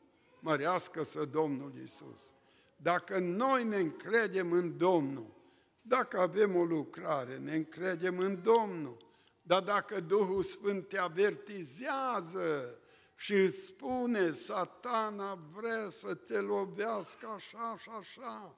Mărească 0.40 1.02
să 1.02 1.24
Domnul 1.24 1.72
Isus. 1.82 2.32
Dacă 2.76 3.18
noi 3.18 3.64
ne 3.64 3.76
încredem 3.76 4.52
în 4.52 4.76
Domnul, 4.76 5.34
dacă 5.82 6.18
avem 6.18 6.56
o 6.56 6.64
lucrare, 6.64 7.36
ne 7.36 7.54
încredem 7.54 8.18
în 8.18 8.42
Domnul, 8.42 8.96
dar 9.42 9.62
dacă 9.62 10.00
Duhul 10.00 10.42
Sfânt 10.42 10.88
te 10.88 10.98
avertizează 10.98 12.78
și 13.16 13.32
îți 13.32 13.66
spune, 13.66 14.30
satana 14.30 15.38
vrea 15.52 15.88
să 15.90 16.14
te 16.14 16.38
lovească 16.38 17.26
așa 17.26 17.76
și 17.78 17.88
așa, 17.98 18.56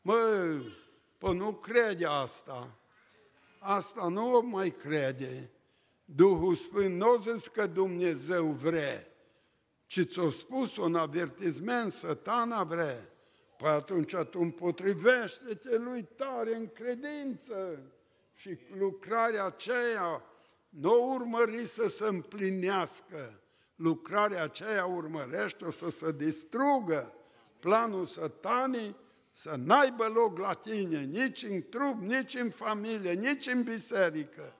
mă, 0.00 0.60
Păi 1.18 1.34
nu 1.36 1.52
crede 1.52 2.06
asta. 2.06 2.76
Asta 3.58 4.08
nu 4.08 4.34
o 4.34 4.40
mai 4.40 4.70
crede. 4.70 5.50
Duhul 6.04 6.54
Sfânt 6.54 6.94
nu 6.94 7.10
a 7.10 7.16
zis 7.16 7.48
că 7.48 7.66
Dumnezeu 7.66 8.46
vrea, 8.46 9.06
ci 9.86 10.00
ți-a 10.06 10.30
spus 10.30 10.76
un 10.76 10.94
avertisment, 10.94 11.92
satana 11.92 12.64
vrea. 12.64 13.12
Păi 13.56 13.68
atunci 13.68 14.14
tu 14.14 14.40
împotrivește-te 14.40 15.78
lui 15.78 16.02
tare 16.02 16.56
în 16.56 16.68
credință 16.68 17.82
și 18.34 18.58
lucrarea 18.78 19.44
aceea 19.44 20.22
nu 20.68 21.12
urmări 21.14 21.66
să 21.66 21.88
se 21.88 22.04
împlinească. 22.04 23.40
Lucrarea 23.74 24.42
aceea 24.42 24.84
urmărește 24.84 25.70
să 25.70 25.90
se 25.90 26.12
distrugă. 26.12 27.12
Planul 27.60 28.04
satanii 28.04 28.96
să 29.40 29.54
n-aibă 29.64 30.06
loc 30.14 30.38
la 30.38 30.52
tine, 30.52 31.00
nici 31.00 31.42
în 31.42 31.62
trup, 31.68 32.00
nici 32.00 32.34
în 32.34 32.50
familie, 32.50 33.12
nici 33.12 33.46
în 33.46 33.62
biserică. 33.62 34.54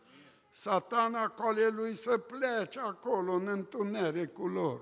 Satana 0.51 1.21
acolo 1.21 1.59
lui 1.71 1.95
să 1.95 2.19
plece 2.19 2.79
acolo 2.79 3.33
în 3.33 3.47
întunericul 3.47 4.51
lor 4.51 4.81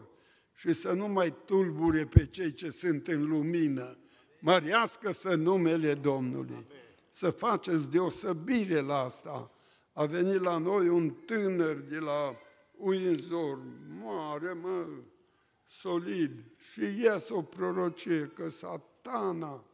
și 0.54 0.72
să 0.72 0.92
nu 0.92 1.08
mai 1.08 1.34
tulbure 1.44 2.06
pe 2.06 2.26
cei 2.26 2.52
ce 2.52 2.70
sunt 2.70 3.06
în 3.06 3.28
lumină. 3.28 3.98
Mărească 4.40 5.10
să 5.10 5.34
numele 5.34 5.94
Domnului. 5.94 6.66
Să 7.10 7.30
faceți 7.30 7.90
deosebire 7.90 8.80
la 8.80 8.98
asta. 8.98 9.50
A 9.92 10.04
venit 10.04 10.40
la 10.40 10.58
noi 10.58 10.88
un 10.88 11.10
tânăr 11.10 11.76
de 11.76 11.98
la 11.98 12.36
Windsor, 12.76 13.58
mare, 14.02 14.52
mă, 14.52 14.86
solid, 15.66 16.44
și 16.72 17.00
ies 17.02 17.28
o 17.28 17.42
prorocie 17.42 18.32
că 18.34 18.48
satana 18.48 19.64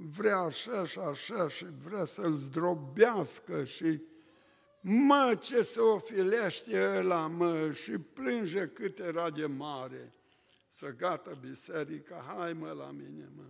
vrea 0.00 0.38
așa 0.38 0.84
și 0.84 0.98
așa 0.98 1.48
și 1.48 1.66
vrea 1.84 2.04
să-l 2.04 2.32
zdrobească 2.32 3.64
și 3.64 4.02
mă, 4.80 5.38
ce 5.40 5.62
să 5.62 5.82
o 5.82 5.98
filește 5.98 6.96
ăla, 6.98 7.26
mă, 7.26 7.70
și 7.70 7.90
plânge 7.90 8.66
cât 8.66 8.98
era 8.98 9.30
de 9.30 9.46
mare. 9.46 10.14
Să 10.68 10.94
gata 10.96 11.30
biserica, 11.40 12.24
hai 12.26 12.52
mă 12.52 12.70
la 12.70 12.90
mine, 12.90 13.28
mă. 13.36 13.44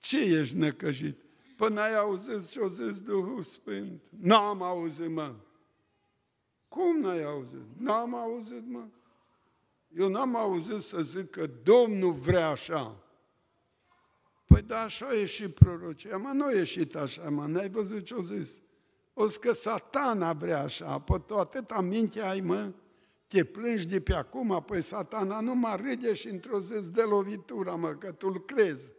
Ce 0.00 0.18
ești 0.18 0.56
năcăjit? 0.56 1.18
Până 1.56 1.80
ai 1.80 1.96
auzit 1.96 2.50
ce-o 2.50 2.68
zis 2.68 3.00
Duhul 3.00 3.42
Sfânt? 3.42 4.02
N-am 4.08 4.62
auzit, 4.62 5.10
mă. 5.10 5.34
Cum 6.68 7.00
n-ai 7.00 7.22
auzit? 7.22 7.64
N-am 7.76 8.14
auzit, 8.14 8.66
mă. 8.66 8.86
Eu 9.96 10.08
n-am 10.08 10.36
auzit 10.36 10.80
să 10.80 11.02
zic 11.02 11.30
că 11.30 11.46
Domnul 11.62 12.12
vrea 12.12 12.48
așa. 12.48 13.09
Păi 14.50 14.62
da, 14.62 14.80
așa 14.80 15.06
a 15.06 15.14
ieșit 15.14 15.54
prorocia, 15.54 16.16
mă, 16.16 16.30
nu 16.32 16.44
a 16.44 16.52
ieșit 16.52 16.96
așa, 16.96 17.22
mă, 17.28 17.46
n-ai 17.46 17.68
văzut 17.68 18.04
ce-o 18.04 18.22
zis? 18.22 18.60
O 19.14 19.26
că 19.40 19.52
satana 19.52 20.32
vrea 20.32 20.62
așa, 20.62 20.98
păi 20.98 21.22
tu 21.26 21.36
atâta 21.36 21.80
minte 21.80 22.20
ai, 22.20 22.40
mă, 22.40 22.72
te 23.26 23.44
plângi 23.44 23.86
de 23.86 24.00
pe 24.00 24.14
acum, 24.14 24.52
apoi 24.52 24.80
satana 24.80 25.40
nu 25.40 25.54
mă 25.54 25.76
râde 25.76 26.14
și 26.14 26.28
într-o 26.28 26.60
zi 26.60 26.90
de 26.92 27.02
lovitura, 27.02 27.74
mă, 27.74 27.90
că 27.90 28.12
tu 28.12 28.30
crezi. 28.30 28.92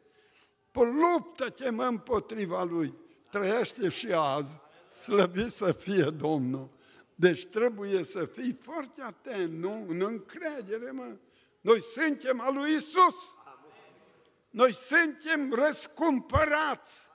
Păi 0.71 0.85
luptă-te, 0.85 1.69
mă, 1.69 1.83
împotriva 1.83 2.63
lui. 2.63 2.93
Trăiește 3.31 3.89
și 3.89 4.07
azi, 4.11 4.59
slăvit 4.89 5.49
să 5.49 5.71
fie 5.71 6.03
Domnul. 6.03 6.69
Deci 7.15 7.45
trebuie 7.45 8.03
să 8.03 8.25
fii 8.25 8.57
foarte 8.61 9.01
atent, 9.01 9.53
nu? 9.53 9.85
În 9.87 10.01
încredere, 10.01 10.91
mă. 10.91 11.15
Noi 11.61 11.81
suntem 11.81 12.41
al 12.41 12.53
lui 12.53 12.73
Isus. 12.75 13.39
Noi 14.51 14.73
suntem 14.73 15.53
răscumpărați. 15.53 17.09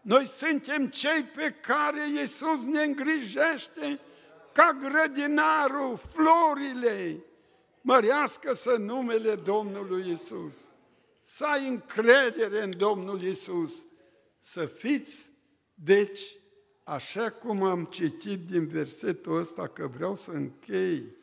Noi 0.00 0.26
suntem 0.26 0.88
cei 0.88 1.24
pe 1.24 1.50
care 1.50 2.00
Iisus 2.08 2.64
ne 2.64 2.82
îngrijește 2.82 4.00
ca 4.52 4.78
grădinarul, 4.80 5.96
florile, 5.96 7.24
mărească 7.80 8.52
să 8.52 8.76
numele 8.78 9.34
Domnului 9.34 10.10
Isus. 10.10 10.56
Să 11.22 11.44
ai 11.44 11.68
încredere 11.68 12.62
în 12.62 12.76
Domnul 12.76 13.22
Isus. 13.22 13.86
Să 14.38 14.66
fiți, 14.66 15.30
deci, 15.74 16.20
așa 16.84 17.30
cum 17.30 17.62
am 17.62 17.84
citit 17.84 18.46
din 18.46 18.66
versetul 18.66 19.36
ăsta, 19.36 19.68
că 19.68 19.86
vreau 19.86 20.16
să 20.16 20.30
închei, 20.30 21.16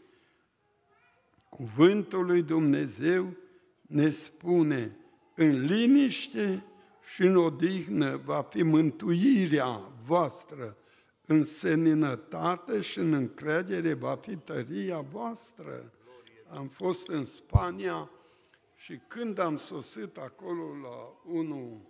cuvântul 1.49 2.25
lui 2.25 2.41
Dumnezeu 2.41 3.33
ne 3.81 4.09
spune, 4.09 4.97
în 5.35 5.65
liniște 5.65 6.65
și 7.13 7.21
în 7.21 7.37
odihnă 7.37 8.21
va 8.23 8.41
fi 8.41 8.63
mântuirea 8.63 9.91
voastră, 10.05 10.77
în 11.25 11.43
seninătate 11.43 12.81
și 12.81 12.99
în 12.99 13.13
încredere 13.13 13.93
va 13.93 14.15
fi 14.15 14.35
tăria 14.35 14.99
voastră. 14.99 15.91
Am 16.47 16.67
fost 16.67 17.07
în 17.07 17.25
Spania 17.25 18.09
și 18.75 18.99
când 19.07 19.39
am 19.39 19.57
sosit 19.57 20.17
acolo 20.17 20.63
la 20.81 21.31
unul 21.33 21.81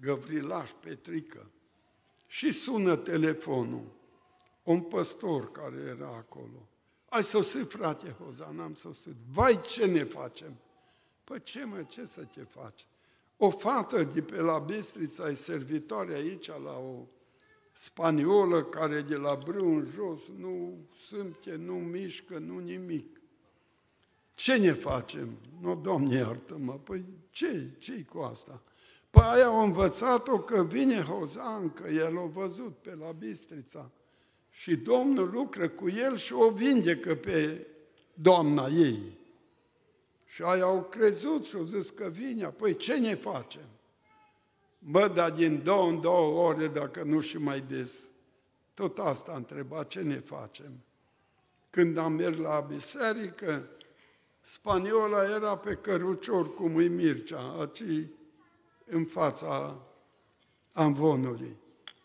Găvrilaș 0.00 0.70
Petrică 0.80 1.50
și 2.26 2.52
sună 2.52 2.96
telefonul, 2.96 3.92
un 4.62 4.80
păstor 4.80 5.50
care 5.50 5.76
era 5.88 6.06
acolo. 6.06 6.68
Ai 7.08 7.22
sosit, 7.22 7.70
frate 7.70 8.16
Hozan, 8.24 8.60
am 8.60 8.74
sosit. 8.74 9.14
Vai, 9.32 9.60
ce 9.60 9.86
ne 9.86 10.04
facem? 10.04 10.56
Păi 11.30 11.42
ce 11.42 11.64
mă, 11.64 11.82
ce 11.88 12.06
să 12.06 12.24
te 12.34 12.42
faci? 12.42 12.86
O 13.36 13.50
fată 13.50 14.04
de 14.04 14.22
pe 14.22 14.40
la 14.40 14.58
Bistrița 14.58 15.28
e 15.28 15.34
servitoare 15.34 16.14
aici 16.14 16.46
la 16.46 16.78
o 16.78 17.06
spaniolă 17.72 18.64
care 18.64 19.00
de 19.00 19.16
la 19.16 19.34
brâu 19.44 19.74
în 19.74 19.86
jos 19.94 20.20
nu 20.38 20.78
sâmte, 21.08 21.56
nu 21.56 21.74
mișcă, 21.74 22.38
nu 22.38 22.58
nimic. 22.58 23.20
Ce 24.34 24.56
ne 24.56 24.72
facem? 24.72 25.36
Nu, 25.60 25.76
Doamne, 25.76 26.14
iartă-mă, 26.14 26.72
păi 26.72 27.04
ce 27.30 27.70
ce 27.78 28.04
cu 28.08 28.18
asta? 28.18 28.62
Păi 29.10 29.22
aia 29.24 29.46
au 29.46 29.62
învățat-o 29.62 30.38
că 30.38 30.64
vine 30.64 31.00
Hozan, 31.00 31.70
că 31.72 31.88
el 31.88 32.18
a 32.18 32.22
văzut 32.22 32.76
pe 32.76 32.94
la 32.94 33.12
Bistrița 33.12 33.90
și 34.50 34.76
Domnul 34.76 35.30
lucră 35.30 35.68
cu 35.68 35.88
el 35.88 36.16
și 36.16 36.32
o 36.32 36.50
vindecă 36.50 37.14
pe 37.14 37.66
doamna 38.14 38.66
ei. 38.66 39.18
Și 40.30 40.42
aia 40.42 40.64
au 40.64 40.82
crezut 40.82 41.44
și 41.44 41.56
au 41.56 41.64
zis 41.64 41.90
că 41.90 42.08
vine, 42.08 42.46
păi 42.46 42.76
ce 42.76 42.98
ne 42.98 43.14
facem? 43.14 43.68
Bă, 44.78 45.08
dar 45.08 45.30
din 45.30 45.62
două 45.62 45.88
în 45.88 46.00
două 46.00 46.48
ore, 46.48 46.68
dacă 46.68 47.02
nu 47.02 47.20
și 47.20 47.38
mai 47.38 47.60
des, 47.60 48.10
tot 48.74 48.98
asta 48.98 49.32
a 49.32 49.36
întrebat, 49.36 49.86
ce 49.86 50.00
ne 50.00 50.18
facem? 50.18 50.72
Când 51.70 51.96
am 51.96 52.12
mers 52.12 52.36
la 52.36 52.60
biserică, 52.60 53.68
spaniola 54.40 55.24
era 55.24 55.56
pe 55.56 55.74
cărucior 55.74 56.54
cum 56.54 56.80
e 56.80 56.86
Mircea, 56.86 57.56
aci 57.60 57.82
în 58.84 59.04
fața 59.04 59.80
amvonului. 60.72 61.56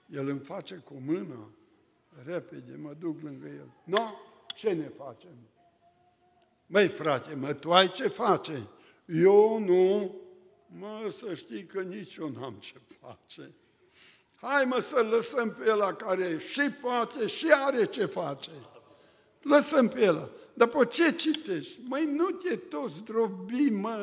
El 0.09 0.29
îmi 0.29 0.39
face 0.39 0.75
cu 0.75 0.93
mâna, 1.05 1.49
repede, 2.23 2.75
mă 2.75 2.93
duc 2.99 3.21
lângă 3.21 3.47
el. 3.47 3.73
No, 3.83 4.11
ce 4.55 4.71
ne 4.71 4.87
facem? 4.87 5.35
Măi, 6.67 6.87
frate, 6.87 7.35
mă, 7.35 7.53
tu 7.53 7.73
ai 7.73 7.91
ce 7.91 8.07
face? 8.07 8.67
Eu 9.05 9.59
nu. 9.59 10.15
Mă, 10.79 11.13
să 11.17 11.33
știi 11.33 11.65
că 11.65 11.81
nici 11.81 12.15
eu 12.15 12.29
n-am 12.29 12.55
ce 12.59 12.73
face. 12.99 13.53
Hai 14.35 14.65
mă 14.65 14.79
să 14.79 15.07
lăsăm 15.11 15.55
pe 15.59 15.71
ăla 15.71 15.93
care 15.93 16.37
și 16.37 16.69
poate 16.81 17.27
și 17.27 17.51
are 17.51 17.85
ce 17.85 18.05
face. 18.05 18.51
Lăsăm 19.41 19.87
pe 19.87 20.07
ăla. 20.07 20.29
Dar 20.53 20.67
pe 20.67 20.85
ce 20.85 21.11
citești? 21.11 21.79
Măi, 21.83 22.05
nu 22.05 22.29
te 22.29 22.55
toți 22.55 23.03
drobi, 23.03 23.69
mă. 23.69 23.97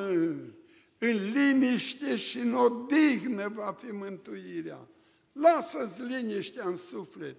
În 0.98 1.32
liniște 1.32 2.16
și 2.16 2.38
în 2.38 2.54
odihnă 2.54 3.48
va 3.48 3.76
fi 3.78 3.92
mântuirea. 3.92 4.88
Lasă-ți 5.32 6.02
liniștea 6.02 6.66
în 6.66 6.76
suflet. 6.76 7.36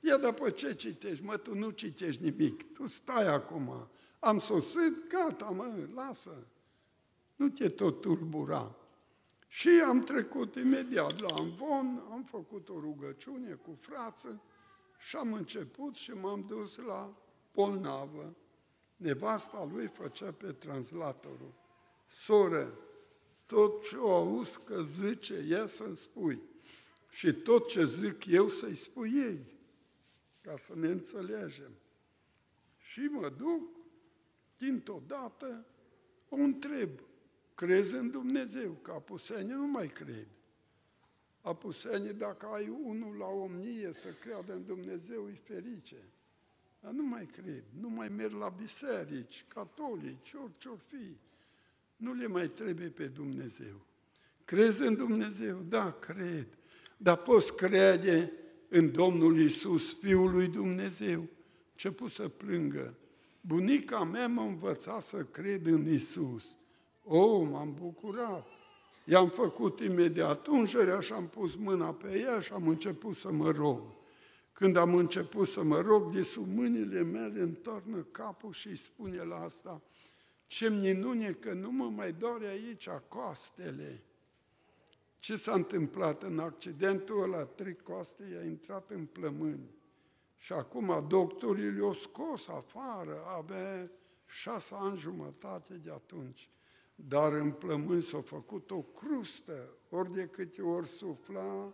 Ia, 0.00 0.16
dar 0.16 0.32
pe 0.32 0.50
ce 0.50 0.74
citești? 0.74 1.24
Mă, 1.24 1.36
tu 1.36 1.54
nu 1.54 1.70
citești 1.70 2.22
nimic. 2.22 2.72
Tu 2.72 2.86
stai 2.86 3.26
acum 3.26 3.88
am 4.24 4.38
sosit, 4.38 5.08
gata, 5.08 5.44
mă, 5.44 5.88
lasă. 5.94 6.46
Nu 7.36 7.48
te 7.48 7.68
tot 7.68 8.00
tulbura. 8.00 8.76
Și 9.48 9.68
am 9.68 10.00
trecut 10.00 10.54
imediat 10.54 11.20
la 11.20 11.34
Amvon, 11.34 12.02
am 12.10 12.22
făcut 12.22 12.68
o 12.68 12.80
rugăciune 12.80 13.52
cu 13.52 13.74
frață 13.80 14.42
și 14.98 15.16
am 15.16 15.32
început 15.32 15.94
și 15.94 16.10
m-am 16.10 16.44
dus 16.46 16.76
la 16.76 17.16
Polnavă. 17.50 18.34
Nevasta 18.96 19.68
lui 19.72 19.86
făcea 19.86 20.32
pe 20.32 20.52
translatorul. 20.52 21.54
Soră, 22.06 22.78
tot 23.46 23.82
ce 23.88 23.96
o 23.96 24.12
auzi 24.12 24.58
că 24.64 24.84
zice, 25.00 25.44
ia 25.48 25.66
să-mi 25.66 25.96
spui. 25.96 26.42
Și 27.10 27.32
tot 27.32 27.68
ce 27.68 27.84
zic 27.84 28.26
eu 28.26 28.48
să-i 28.48 28.74
spui 28.74 29.12
ei, 29.14 29.46
ca 30.40 30.56
să 30.56 30.72
ne 30.74 30.88
înțelegem. 30.88 31.72
Și 32.78 33.00
mă 33.00 33.28
duc 33.28 33.81
dintr-o 34.62 35.02
dată 35.06 35.66
o 36.28 36.36
întreb, 36.36 36.90
crezi 37.54 37.94
în 37.94 38.10
Dumnezeu? 38.10 38.70
Că 38.82 38.90
apusenii 38.90 39.52
nu 39.52 39.66
mai 39.66 39.88
cred. 39.88 40.26
Apusenii, 41.40 42.12
dacă 42.12 42.46
ai 42.46 42.68
unul 42.68 43.16
la 43.16 43.26
omnie 43.26 43.92
să 43.92 44.08
creadă 44.20 44.52
în 44.52 44.64
Dumnezeu, 44.66 45.28
e 45.28 45.38
ferice. 45.44 45.96
Dar 46.80 46.92
nu 46.92 47.02
mai 47.02 47.26
cred, 47.26 47.64
nu 47.80 47.88
mai 47.88 48.08
merg 48.08 48.32
la 48.32 48.48
biserici, 48.48 49.44
catolici, 49.48 50.32
orice 50.42 50.68
or 50.68 50.78
fi. 50.78 51.16
Nu 51.96 52.12
le 52.12 52.26
mai 52.26 52.48
trebuie 52.48 52.88
pe 52.88 53.06
Dumnezeu. 53.06 53.86
Crezi 54.44 54.82
în 54.82 54.94
Dumnezeu? 54.94 55.58
Da, 55.68 55.92
cred. 55.92 56.46
Dar 56.96 57.16
poți 57.16 57.54
crede 57.56 58.32
în 58.68 58.92
Domnul 58.92 59.38
Isus, 59.38 59.98
Fiul 59.98 60.30
lui 60.30 60.48
Dumnezeu? 60.48 61.28
Ce 61.74 61.94
să 62.08 62.28
plângă. 62.28 62.96
Bunica 63.44 64.04
mea 64.04 64.28
m-a 64.28 64.44
învățat 64.44 65.02
să 65.02 65.24
cred 65.24 65.66
în 65.66 65.92
Isus. 65.92 66.44
O, 67.04 67.18
oh, 67.18 67.48
m-am 67.50 67.74
bucurat. 67.74 68.46
I-am 69.04 69.28
făcut 69.28 69.80
imediat 69.80 70.46
ungerea 70.46 71.00
și 71.00 71.12
am 71.12 71.28
pus 71.28 71.54
mâna 71.54 71.92
pe 71.92 72.18
ea 72.18 72.40
și 72.40 72.52
am 72.52 72.68
început 72.68 73.16
să 73.16 73.32
mă 73.32 73.50
rog. 73.50 73.80
Când 74.52 74.76
am 74.76 74.94
început 74.94 75.48
să 75.48 75.62
mă 75.62 75.80
rog, 75.80 76.14
de 76.14 76.22
sub 76.22 76.46
mâinile 76.54 77.02
mele 77.02 77.40
întoarnă 77.40 78.06
capul 78.10 78.52
și 78.52 78.68
îi 78.68 78.76
spune 78.76 79.22
la 79.22 79.42
asta, 79.42 79.82
ce 80.46 80.70
minune 80.70 81.32
că 81.32 81.52
nu 81.52 81.70
mă 81.70 81.84
mai 81.84 82.12
doare 82.12 82.46
aici 82.46 82.88
coastele. 83.08 84.02
Ce 85.18 85.36
s-a 85.36 85.52
întâmplat 85.52 86.22
în 86.22 86.38
accidentul 86.38 87.22
ăla? 87.22 87.44
Trei 87.44 87.76
coaste 87.76 88.24
i-a 88.32 88.44
intrat 88.44 88.90
în 88.90 89.04
plămâni. 89.04 89.70
Și 90.42 90.52
acum 90.52 91.04
doctorii 91.08 91.70
le-au 91.70 91.92
scos 91.92 92.48
afară, 92.48 93.24
avea 93.36 93.90
șase 94.26 94.74
ani 94.78 94.96
jumătate 94.96 95.74
de 95.74 95.90
atunci. 95.90 96.50
Dar 96.94 97.32
în 97.32 97.50
plămân 97.50 98.00
s-a 98.00 98.20
făcut 98.20 98.70
o 98.70 98.82
crustă, 98.82 99.68
ori 99.90 100.12
de 100.12 100.26
câte 100.26 100.62
ori 100.62 100.86
sufla, 100.86 101.72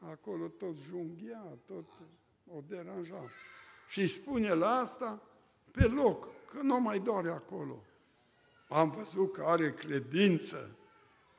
acolo 0.00 0.48
tot 0.48 0.76
junghia, 0.76 1.58
tot 1.66 1.84
o 2.46 2.60
deranja. 2.66 3.22
Și 3.88 4.00
îi 4.00 4.06
spune 4.06 4.52
la 4.52 4.70
asta 4.70 5.22
pe 5.70 5.84
loc, 5.84 6.28
că 6.50 6.62
nu 6.62 6.80
mai 6.80 6.98
doare 6.98 7.28
acolo. 7.28 7.82
Am 8.68 8.90
văzut 8.90 9.32
că 9.32 9.42
are 9.42 9.72
credință, 9.72 10.76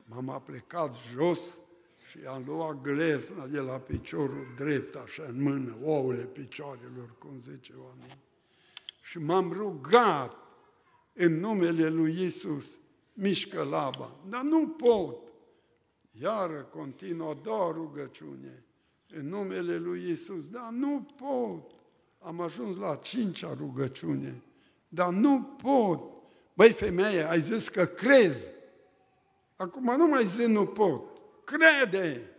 m-am 0.05 0.29
aplecat 0.29 0.93
jos, 0.93 1.59
și 2.07 2.17
am 2.27 2.43
luat 2.45 2.81
glezna 2.81 3.47
de 3.47 3.59
la 3.59 3.77
piciorul 3.77 4.47
drept, 4.55 4.95
așa, 4.95 5.23
în 5.27 5.41
mână, 5.41 5.77
ouăle 5.83 6.23
picioarelor, 6.23 7.15
cum 7.19 7.39
zice 7.39 7.73
oamenii. 7.85 8.23
Și 9.01 9.19
m-am 9.19 9.51
rugat 9.51 10.37
în 11.13 11.39
numele 11.39 11.89
lui 11.89 12.23
Isus, 12.25 12.79
mișcă 13.13 13.63
laba, 13.63 14.15
dar 14.29 14.41
nu 14.41 14.67
pot. 14.67 15.17
Iară 16.11 16.69
continuă 16.71 17.33
doar 17.43 17.73
rugăciune 17.73 18.63
în 19.09 19.27
numele 19.27 19.77
lui 19.77 20.09
Isus, 20.09 20.49
dar 20.49 20.69
nu 20.71 21.07
pot. 21.15 21.71
Am 22.19 22.41
ajuns 22.41 22.77
la 22.77 22.95
cincea 22.95 23.53
rugăciune, 23.57 24.43
dar 24.87 25.09
nu 25.09 25.41
pot. 25.41 26.11
Băi, 26.53 26.71
femeie, 26.71 27.29
ai 27.29 27.39
zis 27.39 27.69
că 27.69 27.85
crezi. 27.85 28.49
Acum 29.55 29.95
nu 29.97 30.07
mai 30.07 30.25
zi 30.25 30.45
nu 30.45 30.65
pot 30.65 31.06
crede. 31.47 32.31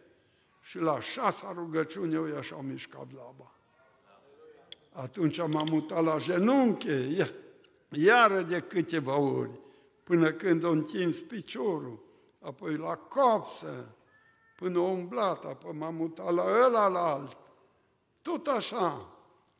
Și 0.61 0.79
la 0.79 1.01
șasa 1.01 1.53
rugăciune 1.53 2.15
eu 2.15 2.37
așa 2.37 2.55
au 2.55 2.63
mișcat 2.63 3.07
laba. 3.13 3.53
Atunci 4.93 5.39
m-am 5.39 5.69
mutat 5.71 6.05
la 6.05 6.19
genunche, 6.19 7.27
iară 7.89 8.43
de 8.43 8.61
câteva 8.61 9.17
ori, 9.17 9.51
până 10.03 10.33
când 10.33 10.65
o 10.65 10.71
întins 10.71 11.21
piciorul, 11.21 12.05
apoi 12.41 12.77
la 12.77 12.95
copsă, 12.97 13.97
până 14.57 14.79
o 14.79 14.83
umblat, 14.83 15.45
apoi 15.45 15.73
m-am 15.73 15.95
mutat 15.95 16.35
la 16.35 16.45
ăla 16.65 16.89
la 16.89 17.01
alt. 17.01 17.37
Tot 18.23 18.47
așa. 18.47 19.13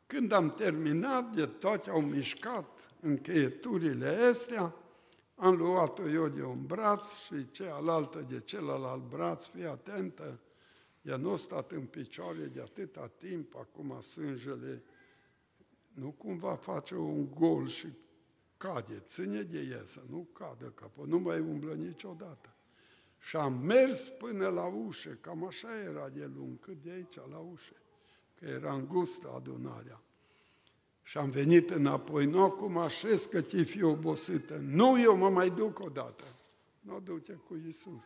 Când 0.05 0.31
am 0.31 0.53
terminat, 0.53 1.29
de 1.29 1.45
toate 1.45 1.89
au 1.89 2.01
mișcat 2.01 2.89
încheieturile 2.99 4.07
astea, 4.29 4.73
am 5.39 5.55
luat-o 5.55 6.09
eu 6.09 6.27
de 6.27 6.43
un 6.43 6.65
braț 6.65 7.13
și 7.15 7.51
cealaltă 7.51 8.25
de 8.29 8.39
celălalt 8.39 9.09
braț, 9.09 9.45
fii 9.45 9.65
atentă, 9.65 10.39
ea 11.01 11.17
nu 11.17 11.31
a 11.31 11.37
stat 11.37 11.71
în 11.71 11.85
picioare 11.85 12.45
de 12.45 12.61
atâta 12.61 13.11
timp, 13.17 13.55
acum 13.55 14.01
sângele 14.01 14.83
nu 15.93 16.11
cumva 16.11 16.55
face 16.55 16.95
un 16.95 17.29
gol 17.33 17.67
și 17.67 17.87
cade, 18.57 19.03
ține 19.05 19.41
de 19.41 19.59
ea 19.59 19.81
să 19.85 20.01
nu 20.09 20.27
cadă 20.33 20.65
capul, 20.65 21.07
nu 21.07 21.19
mai 21.19 21.39
umblă 21.39 21.73
niciodată. 21.73 22.53
Și 23.19 23.35
am 23.35 23.53
mers 23.53 24.07
până 24.09 24.47
la 24.47 24.65
ușă, 24.65 25.17
cam 25.21 25.45
așa 25.45 25.81
era 25.81 26.09
de 26.09 26.31
lung, 26.35 26.59
cât 26.59 26.81
de 26.81 26.91
aici 26.91 27.15
la 27.29 27.37
ușă, 27.37 27.75
că 28.39 28.45
era 28.45 28.73
îngustă 28.73 29.31
adunarea. 29.35 30.01
Și 31.09 31.17
am 31.17 31.29
venit 31.29 31.69
înapoi, 31.69 32.25
nu 32.25 32.43
acum 32.43 32.77
așez 32.77 33.25
că 33.25 33.41
ți 33.41 33.63
fi 33.63 33.83
obosită. 33.83 34.55
Nu, 34.55 35.01
eu 35.01 35.17
mă 35.17 35.29
mai 35.29 35.49
duc 35.49 35.79
odată. 35.79 36.23
Nu 36.79 36.99
duce 36.99 37.33
cu 37.47 37.55
Isus. 37.67 38.03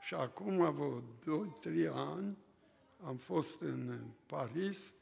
Și 0.00 0.14
acum, 0.14 0.72
vreo 0.72 1.02
2-3 1.86 1.88
ani, 1.92 2.36
am 3.06 3.16
fost 3.16 3.60
în 3.60 3.98
Paris 4.26 4.94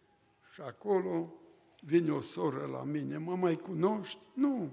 și 0.53 0.61
acolo 0.61 1.33
vine 1.81 2.11
o 2.13 2.21
soră 2.21 2.69
la 2.73 2.83
mine, 2.83 3.19
mă 3.19 3.37
mai 3.37 3.57
cunoști? 3.57 4.19
Nu. 4.35 4.71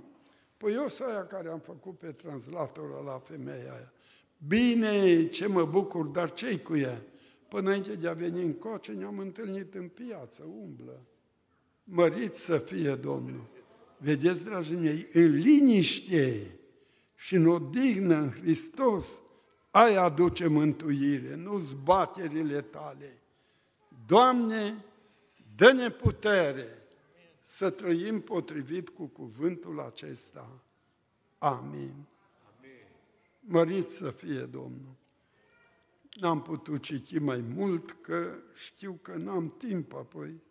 Păi 0.57 0.73
eu 0.73 0.87
sunt 0.87 1.09
aia 1.09 1.25
care 1.25 1.49
am 1.49 1.59
făcut 1.59 1.97
pe 1.97 2.11
translator 2.11 3.03
la 3.03 3.19
femeia 3.19 3.73
aia. 3.73 3.93
Bine, 4.47 5.27
ce 5.27 5.47
mă 5.47 5.65
bucur, 5.65 6.07
dar 6.07 6.31
ce 6.31 6.59
cu 6.59 6.75
ea? 6.75 7.01
Până 7.47 7.67
înainte 7.67 7.95
de 7.95 8.07
a 8.07 8.13
veni 8.13 8.41
în 8.41 8.53
coce, 8.53 8.91
ne-am 8.91 9.19
întâlnit 9.19 9.73
în 9.73 9.87
piață, 9.87 10.43
umblă. 10.43 10.99
Mărit 11.87 12.33
să 12.33 12.57
fie 12.57 12.95
Domnul. 12.95 13.47
Vedeți, 13.97 14.45
dragii 14.45 14.75
mei, 14.75 15.07
în 15.11 15.35
liniște 15.35 16.59
și 17.15 17.35
în 17.35 17.47
odihnă 17.47 18.15
în 18.15 18.31
Hristos, 18.31 19.21
aia 19.71 20.01
aduce 20.03 20.47
mântuire, 20.47 21.35
nu 21.35 21.57
zbaterile 21.57 22.61
tale. 22.61 23.21
Doamne, 24.05 24.85
dă-ne 25.55 25.89
putere 25.89 26.67
să 27.41 27.69
trăim 27.69 28.21
potrivit 28.21 28.89
cu 28.89 29.05
cuvântul 29.05 29.79
acesta. 29.79 30.63
Amin. 31.37 32.05
Mărit 33.39 33.87
să 33.87 34.11
fie 34.11 34.39
Domnul. 34.39 34.95
N-am 36.19 36.41
putut 36.41 36.81
citi 36.81 37.19
mai 37.19 37.41
mult, 37.41 37.91
că 37.91 38.35
știu 38.53 38.99
că 39.01 39.15
n-am 39.15 39.47
timp 39.57 39.93
apoi. 39.93 40.41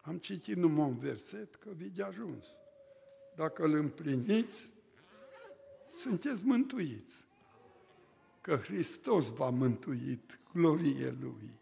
Am 0.00 0.18
citit 0.18 0.56
numai 0.56 0.88
un 0.88 0.98
verset, 0.98 1.54
că 1.54 1.70
vi 1.76 1.88
de 1.88 2.02
ajuns. 2.02 2.44
Dacă 3.36 3.62
îl 3.62 3.74
împliniți, 3.74 4.72
sunteți 5.94 6.44
mântuiți. 6.44 7.24
Că 8.40 8.56
Hristos 8.56 9.28
v-a 9.28 9.50
mântuit, 9.50 10.38
glorie 10.52 11.16
Lui. 11.20 11.59